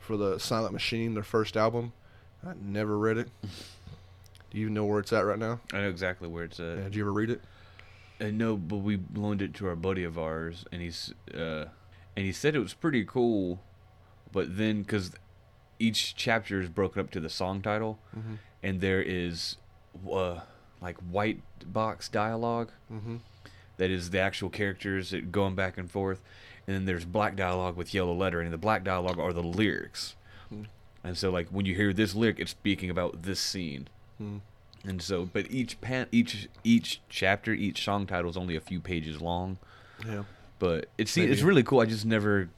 [0.00, 1.92] for the Silent Machine, their first album.
[2.44, 3.28] I never read it.
[3.42, 5.60] Do you even know where it's at right now?
[5.72, 6.76] I know exactly where it's at.
[6.78, 7.42] Yeah, did you ever read it?
[8.20, 11.66] Uh, no, but we loaned it to our buddy of ours, and he's uh,
[12.16, 13.60] and he said it was pretty cool,
[14.32, 15.12] but then because
[15.78, 18.34] each chapter is broken up to the song title, Mm-hmm.
[18.62, 19.56] and there is
[20.10, 20.40] uh,
[20.82, 23.16] like white box dialogue Mm-hmm.
[23.76, 26.20] that is the actual characters going back and forth,
[26.66, 30.16] and then there's black dialogue with yellow lettering, and the black dialogue are the lyrics.
[30.48, 30.64] Hmm.
[31.02, 33.88] And so, like when you hear this lyric, it's speaking about this scene.
[34.18, 34.38] Hmm.
[34.84, 38.80] And so, but each pan, each each chapter, each song title is only a few
[38.80, 39.58] pages long.
[40.06, 40.22] Yeah.
[40.58, 41.32] But it's Maybe.
[41.32, 41.80] it's really cool.
[41.80, 42.48] I just never.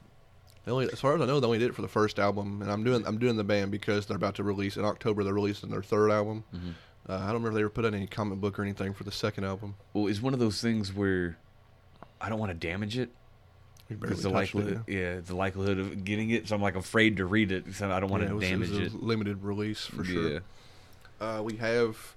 [0.65, 2.61] They only, as far as I know, they only did it for the first album,
[2.61, 5.23] and I'm doing I'm doing the band because they're about to release in October.
[5.23, 6.43] They're releasing their third album.
[6.55, 6.73] Mhm.
[7.09, 9.03] Uh, I don't remember if they ever put out any comic book or anything for
[9.03, 9.75] the second album.
[9.93, 11.37] Well, it's one of those things where
[12.21, 13.09] I don't want to damage it
[13.89, 16.47] because the touched it, likelihood, yeah, the likelihood of getting it.
[16.47, 17.73] So I'm like afraid to read it.
[17.75, 18.77] So I don't want Yeah, to damage it.
[18.77, 18.83] it.
[18.85, 20.29] Was a limited release for sure.
[20.29, 20.39] Yeah.
[21.21, 22.15] Uh, we have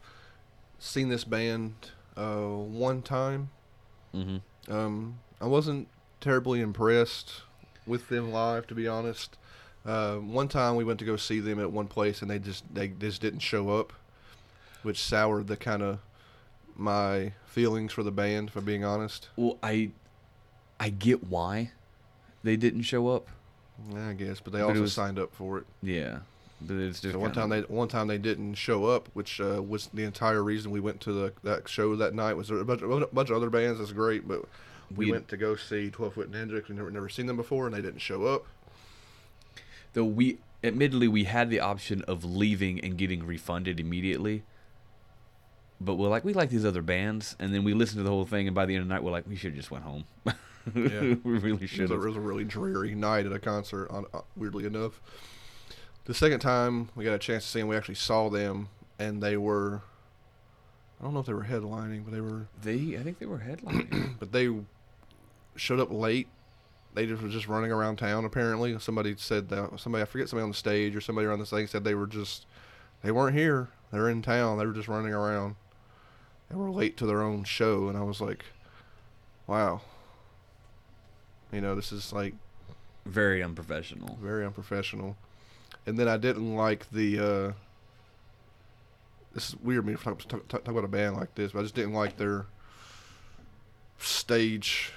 [0.79, 1.75] seen this band
[2.17, 3.51] uh, one time.
[4.15, 4.73] Mm-hmm.
[4.73, 5.89] Um, I wasn't
[6.21, 7.43] terribly impressed
[7.87, 9.37] with them live, to be honest.
[9.85, 12.65] Uh, one time we went to go see them at one place, and they just
[12.75, 13.93] they just didn't show up,
[14.83, 15.99] which soured the kind of
[16.75, 18.51] my feelings for the band.
[18.51, 19.91] for being honest, Well, I
[20.79, 21.71] I get why
[22.43, 23.29] they didn't show up.
[23.93, 25.65] Yeah, I guess, but they But also was- signed up for it.
[25.83, 26.21] Yeah,
[26.61, 29.63] but it's just So one time they one time they didn't show up, which uh,
[29.63, 32.35] was the entire reason we went to the that show that night.
[32.35, 34.43] Was there a bunch, a bunch of other bands that's great, but
[34.95, 36.67] we, We- went to go see Twelve Foot Ninja.
[36.69, 38.45] We never never seen them before, and they didn't show up.
[39.95, 44.43] though we admittedly we had the option of leaving and getting refunded immediately.
[45.81, 48.25] But we're like we like these other bands, and then we listened to the whole
[48.25, 49.85] thing, and by the end of the night, we're like we should have just went
[49.85, 50.05] home.
[50.75, 51.15] Yeah.
[51.25, 53.91] we really should it was a really dreary night at a concert.
[53.91, 55.01] On, uh, weirdly enough,
[56.05, 59.23] the second time we got a chance to see them, we actually saw them, and
[59.23, 59.83] they were.
[61.01, 62.47] I don't know if they were headlining, but they were.
[62.63, 64.17] They, I think they were headlining.
[64.19, 64.51] But they
[65.57, 66.29] showed up late.
[66.95, 68.25] They just were just running around town.
[68.25, 71.47] Apparently, somebody said that somebody I forget somebody on the stage or somebody around the
[71.47, 72.47] thing said they were just
[73.03, 73.69] they weren't here.
[73.93, 74.59] They're in town.
[74.59, 75.57] They were just running around.
[76.49, 78.45] They were late to their own show, and I was like,
[79.47, 79.83] wow.
[81.53, 82.35] You know, this is like
[83.05, 84.19] Very unprofessional.
[84.21, 85.17] very unprofessional.
[85.87, 87.19] And then I didn't like the.
[87.19, 87.53] Uh,
[89.35, 91.63] this is weird me to talk, talk, talk about a band like this, but I
[91.63, 92.47] just didn't like their
[93.99, 94.93] stage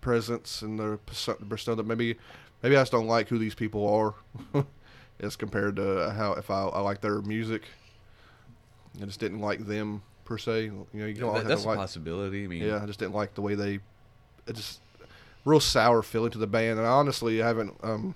[0.00, 1.82] presence and their perso- persona.
[1.82, 2.16] Maybe,
[2.62, 3.86] maybe I just don't like who these people
[4.54, 4.64] are,
[5.20, 7.62] as compared to how if I, I like their music.
[9.00, 10.64] I just didn't like them per se.
[10.64, 11.78] You know, you don't That- have that's a like.
[11.78, 12.44] possibility.
[12.44, 13.74] I mean, Yeah, I just didn't like the way they.
[14.46, 14.80] It just
[15.44, 17.76] real sour feeling to the band, and I honestly I haven't.
[17.82, 18.14] Um,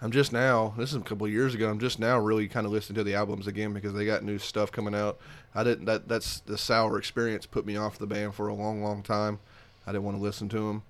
[0.00, 0.74] I'm just now.
[0.76, 1.70] This is a couple of years ago.
[1.70, 4.36] I'm just now really kind of listening to the albums again because they got new
[4.36, 5.18] stuff coming out.
[5.54, 5.84] I didn't.
[5.84, 9.38] That that's the sour experience put me off the band for a long, long time.
[9.86, 10.82] I didn't want to listen to them.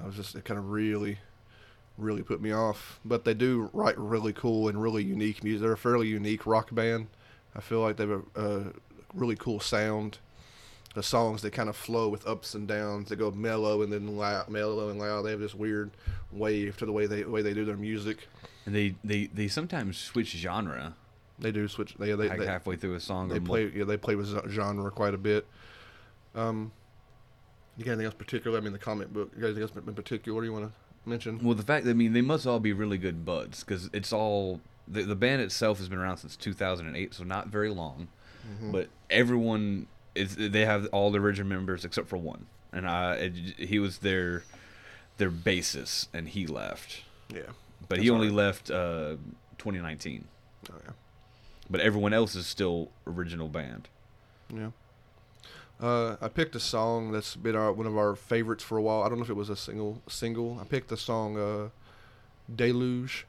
[0.00, 1.18] I was just it kind of really,
[1.98, 3.00] really put me off.
[3.04, 5.62] But they do write really cool and really unique music.
[5.62, 7.08] They're a fairly unique rock band.
[7.54, 8.64] I feel like they have a, a
[9.12, 10.18] really cool sound.
[10.94, 13.08] The songs they kind of flow with ups and downs.
[13.08, 15.22] They go mellow and then loud, mellow and loud.
[15.22, 15.90] They have this weird
[16.32, 18.28] wave to the way they way they do their music.
[18.66, 20.94] And they, they, they sometimes switch genre,
[21.38, 21.94] They do switch.
[21.98, 23.28] They they, like they, halfway through a song.
[23.28, 23.70] they play.
[23.74, 25.46] Yeah, they play with genre quite a bit.
[26.34, 26.72] Um,
[27.76, 28.56] you got anything else particular?
[28.56, 29.30] I mean, the comic book.
[29.34, 31.40] You got anything else in particular you want to mention?
[31.42, 34.12] Well, the fact, That, I mean, they must all be really good buds because it's
[34.12, 38.08] all the the band itself has been around since 2008, so not very long.
[38.48, 38.72] Mm-hmm.
[38.72, 43.34] But everyone is they have all the original members except for one, and I it,
[43.58, 44.44] he was their
[45.18, 47.02] their bassist, and he left.
[47.32, 47.42] Yeah.
[47.88, 48.46] But he only alright.
[48.46, 49.16] left uh,
[49.58, 50.24] 2019.
[50.70, 50.92] Oh yeah.
[51.68, 53.88] But everyone else is still original band.
[54.52, 54.70] Yeah.
[55.80, 59.02] Uh, I picked a song that's been our, one of our favorites for a while.
[59.02, 60.58] I don't know if it was a single single.
[60.60, 61.68] I picked the song uh,
[62.54, 63.26] "Deluge."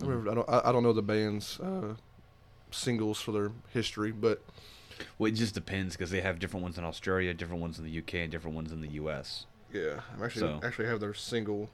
[0.00, 1.94] I, remember, I don't I, I don't know the band's uh,
[2.70, 4.42] singles for their history, but
[5.18, 7.98] Well, it just depends because they have different ones in Australia, different ones in the
[7.98, 9.46] UK, and different ones in the US.
[9.72, 11.68] yeah, I'm actually So- actually have their single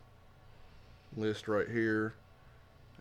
[1.17, 2.15] list right here,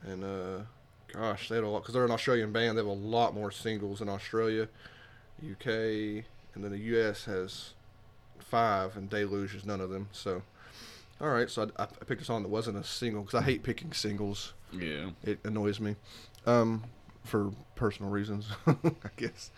[0.04, 0.64] and uh,
[1.12, 2.78] gosh, they have a lot because they're an Australian band.
[2.78, 4.68] They have a lot more singles in Australia,
[5.44, 5.66] UK,
[6.56, 7.74] and then the US has
[8.40, 10.10] five, and Deluge is none of them.
[10.12, 10.44] So,
[11.20, 13.64] all right, so I, I picked a song that wasn't a single because I hate
[13.64, 14.54] picking singles.
[14.72, 15.12] Yeah.
[15.24, 15.96] It annoys me,
[16.46, 16.84] um,
[17.24, 18.76] for personal reasons, I
[19.18, 19.50] guess.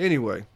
[0.00, 0.46] Anyway,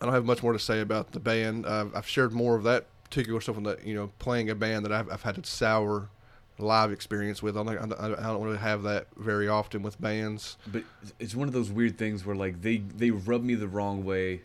[0.00, 1.66] I don't have much more to say about the band.
[1.66, 4.84] I've, I've shared more of that particular stuff on that you know playing a band
[4.84, 6.10] that I've, I've had a sour
[6.58, 7.56] live experience with.
[7.56, 10.56] I don't, I don't really have that very often with bands.
[10.66, 10.84] But
[11.18, 14.42] it's one of those weird things where like they they rub me the wrong way,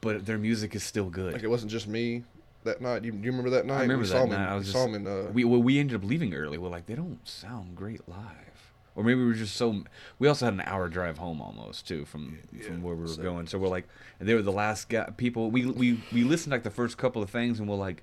[0.00, 1.32] but their music is still good.
[1.32, 2.24] Like it wasn't just me
[2.64, 3.04] that night.
[3.04, 3.78] You, you remember that night?
[3.78, 4.36] I remember we that saw night.
[4.36, 5.06] In, I was we just saw them in.
[5.06, 6.56] Uh, we well, we ended up leaving early.
[6.58, 8.67] We're like they don't sound great live,
[8.98, 9.84] or maybe we were just so.
[10.18, 13.22] We also had an hour drive home almost too from from where we were so-
[13.22, 13.46] going.
[13.46, 13.86] So we're like,
[14.18, 15.52] they were the last guy, people.
[15.52, 18.02] We we we listened like the first couple of things, and we're like,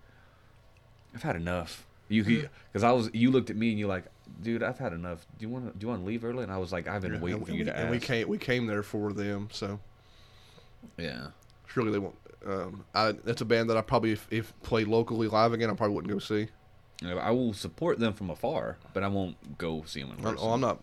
[1.13, 1.85] I've had enough.
[2.07, 4.05] You because I was you looked at me and you're like,
[4.41, 5.25] dude, I've had enough.
[5.37, 6.43] Do you want to do you want to leave early?
[6.43, 8.29] And I was like, I've been and, waiting for we, you to and we came
[8.29, 9.49] we came there for them.
[9.51, 9.81] So
[10.97, 11.27] yeah.
[11.67, 12.15] surely they won't.
[12.45, 15.73] Um, I, that's a band that I probably if, if played locally live again, I
[15.73, 16.47] probably wouldn't go see.
[17.01, 20.17] You know, I will support them from afar, but I won't go see them in
[20.17, 20.37] person.
[20.41, 20.81] oh, I'm not.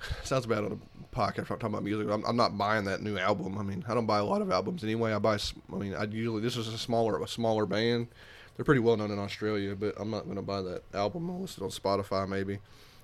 [0.22, 1.38] Sounds bad on a podcast.
[1.38, 2.08] I'm talking about music.
[2.10, 3.58] I'm, I'm not buying that new album.
[3.58, 5.12] I mean, I don't buy a lot of albums anyway.
[5.12, 5.38] I buy.
[5.72, 8.08] I mean, I usually this is a smaller a smaller band.
[8.56, 11.30] They're pretty well known in Australia, but I'm not going to buy that album.
[11.30, 12.58] I'll listen on Spotify maybe.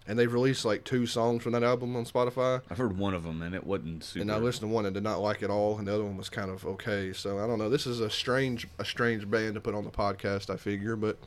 [0.06, 2.60] And they've released like two songs from that album on Spotify.
[2.68, 4.20] I've heard one of them, and it wasn't super.
[4.20, 6.18] And I listened to one and did not like it all, and the other one
[6.18, 7.14] was kind of okay.
[7.14, 7.70] So I don't know.
[7.70, 10.50] This is a strange, a strange band to put on the podcast.
[10.52, 11.18] I figure, but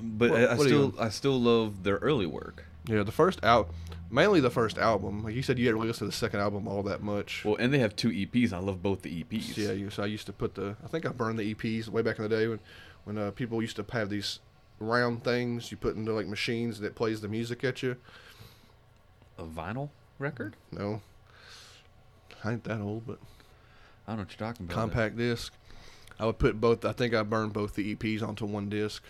[0.00, 2.64] but What- I, I what still I still love their early work.
[2.86, 3.70] yeah, the first out,
[4.10, 5.22] mainly the first album.
[5.24, 7.44] Like you said, you didn't really listen to the second album all that much.
[7.44, 8.52] Well, and they have two EPs.
[8.52, 9.56] I love both the EPs.
[9.56, 10.76] Yeah, you, so I used to put the.
[10.84, 12.60] I think I burned the EPs way back in the day when,
[13.04, 14.40] when uh, people used to have these
[14.80, 17.96] round things you put into like machines that plays the music at you.
[19.38, 20.56] A vinyl record?
[20.72, 21.00] No,
[22.44, 23.18] I ain't that old, but
[24.06, 24.74] I don't know what you're talking about.
[24.74, 25.52] compact disc.
[26.20, 26.84] I would put both.
[26.84, 29.02] I think I burned both the EPs onto one disc,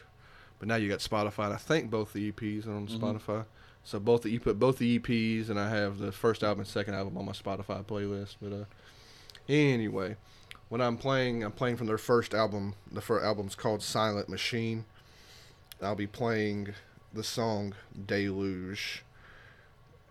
[0.58, 1.46] but now you got Spotify.
[1.46, 2.98] And I think both the EPs are on Mhm.
[2.98, 3.44] Spotify.
[3.84, 6.68] So both the you put both the EPs, and I have the first album and
[6.68, 8.36] second album on my Spotify playlist.
[8.42, 8.64] But uh,
[9.48, 10.16] anyway,
[10.68, 12.74] when I'm playing, I'm playing from their first album.
[12.90, 14.84] The first album's called Silent Machine.
[15.80, 16.74] I'll be playing
[17.14, 17.74] the song
[18.06, 19.04] Deluge.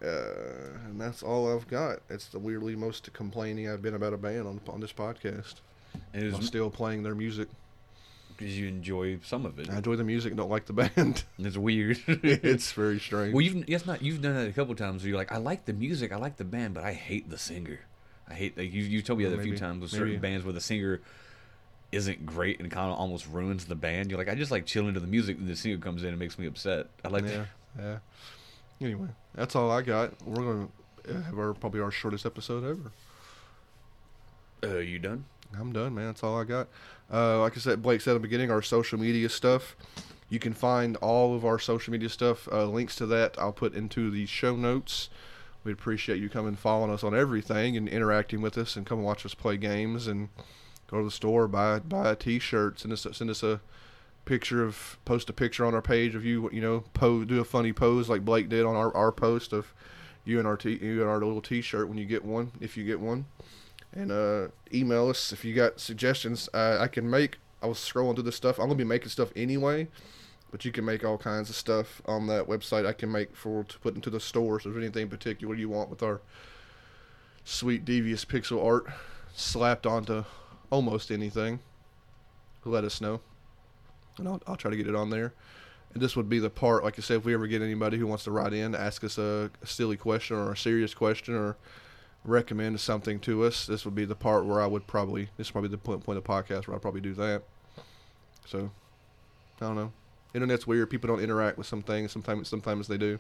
[0.02, 2.00] Uh, and that's all I've got.
[2.10, 5.56] It's the weirdly most complaining I've been about a band on on this podcast.
[6.14, 7.48] And I'm still playing their music.
[8.38, 9.70] Because you enjoy some of it.
[9.70, 11.24] I enjoy the music, don't like the band.
[11.40, 12.00] It's weird.
[12.08, 13.34] it's very strange.
[13.34, 15.04] well, you've yes, not you've done that a couple times.
[15.04, 17.38] Where you're like, I like the music, I like the band, but I hate the
[17.38, 17.80] singer.
[18.30, 18.84] I hate like you.
[18.84, 20.06] You told me that a few times with maybe.
[20.06, 21.02] certain bands where the singer
[21.92, 24.12] isn't great and kind of almost ruins the band.
[24.12, 26.20] You're like, I just like chilling to the music, and the singer comes in and
[26.20, 26.88] makes me upset.
[27.04, 27.46] I like yeah,
[27.80, 27.98] yeah.
[28.82, 30.14] Anyway, that's all I got.
[30.26, 32.92] We're gonna have our probably our shortest episode ever.
[34.64, 35.26] Uh, you done?
[35.58, 36.08] I'm done, man.
[36.08, 36.68] That's all I got.
[37.12, 39.76] Uh, like I said, Blake said at the beginning, our social media stuff.
[40.30, 42.48] You can find all of our social media stuff.
[42.52, 45.10] Uh, links to that I'll put into the show notes.
[45.64, 49.26] We'd appreciate you coming, following us on everything, and interacting with us, and come watch
[49.26, 50.30] us play games, and
[50.90, 53.62] go to the store, buy buy a T-shirt, send us send us a
[54.28, 57.46] picture of post a picture on our page of you you know pose do a
[57.46, 59.74] funny pose like Blake did on our, our post of
[60.26, 62.84] you and our t you and our little t-shirt when you get one if you
[62.84, 63.26] get one
[63.98, 66.48] and uh, email us if you got suggestions.
[66.54, 68.60] Uh, I can make I was scrolling through this stuff.
[68.60, 69.88] I'm gonna be making stuff anyway
[70.52, 73.64] but you can make all kinds of stuff on that website I can make for
[73.64, 76.22] to put into the store so if anything particular you want with our
[77.44, 78.86] sweet devious pixel art
[79.34, 80.24] slapped onto
[80.70, 81.60] almost anything.
[82.66, 83.22] Let us know
[84.18, 85.34] and I'll, I'll try to get it on there.
[85.94, 88.08] And this would be the part, like I said, if we ever get anybody who
[88.08, 91.56] wants to write in, ask us a, a silly question or a serious question or
[92.28, 95.52] recommend something to us, this would be the part where I would probably, this is
[95.52, 97.44] probably the point, point of the podcast where I'd probably do that.
[98.46, 98.72] So,
[99.62, 99.92] I don't know.
[100.34, 100.90] Internet's weird.
[100.90, 102.12] People don't interact with some things.
[102.12, 103.20] Sometimes, sometimes they do.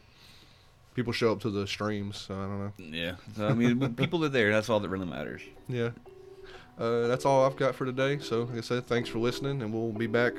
[0.94, 2.74] People show up to the streams, so I don't know.
[2.78, 3.16] Yeah.
[3.36, 4.52] So, I mean, people are there.
[4.52, 5.42] That's all that really matters.
[5.68, 5.90] Yeah.
[6.78, 8.20] Uh, that's all I've got for today.
[8.20, 10.34] So, like I said, thanks for listening, and we'll be back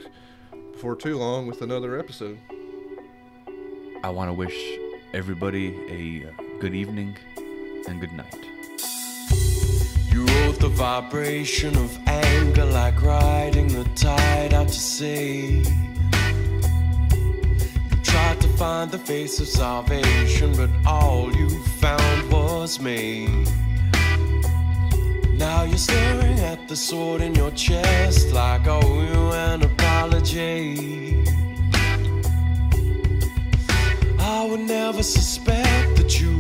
[0.73, 2.39] before too long with another episode.
[4.05, 4.79] I want to wish
[5.13, 7.17] everybody a good evening
[7.89, 8.58] and good night.
[10.49, 15.63] You the vibration of anger like riding the tide out to sea.
[17.91, 21.51] You tried to find the face of salvation, but all you
[21.85, 23.45] found was me.
[25.35, 31.25] Now you're staring at the sword in your chest like I owe you an apology.
[34.19, 36.38] I would never suspect that you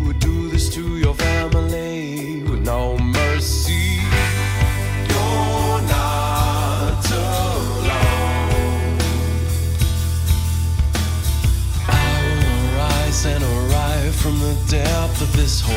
[14.68, 15.74] depth of this hole.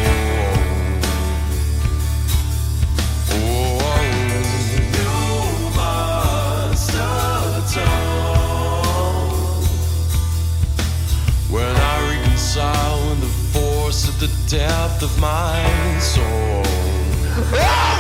[11.50, 16.64] When I reconcile the force the depth of my soul.
[17.54, 17.91] Ah!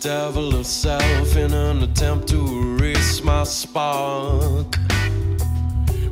[0.00, 4.76] Devil himself in an attempt to erase my spark.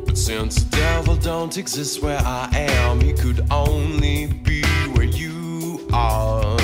[0.05, 4.62] But since the devil don't exist where I am, he could only be
[4.95, 6.56] where you are.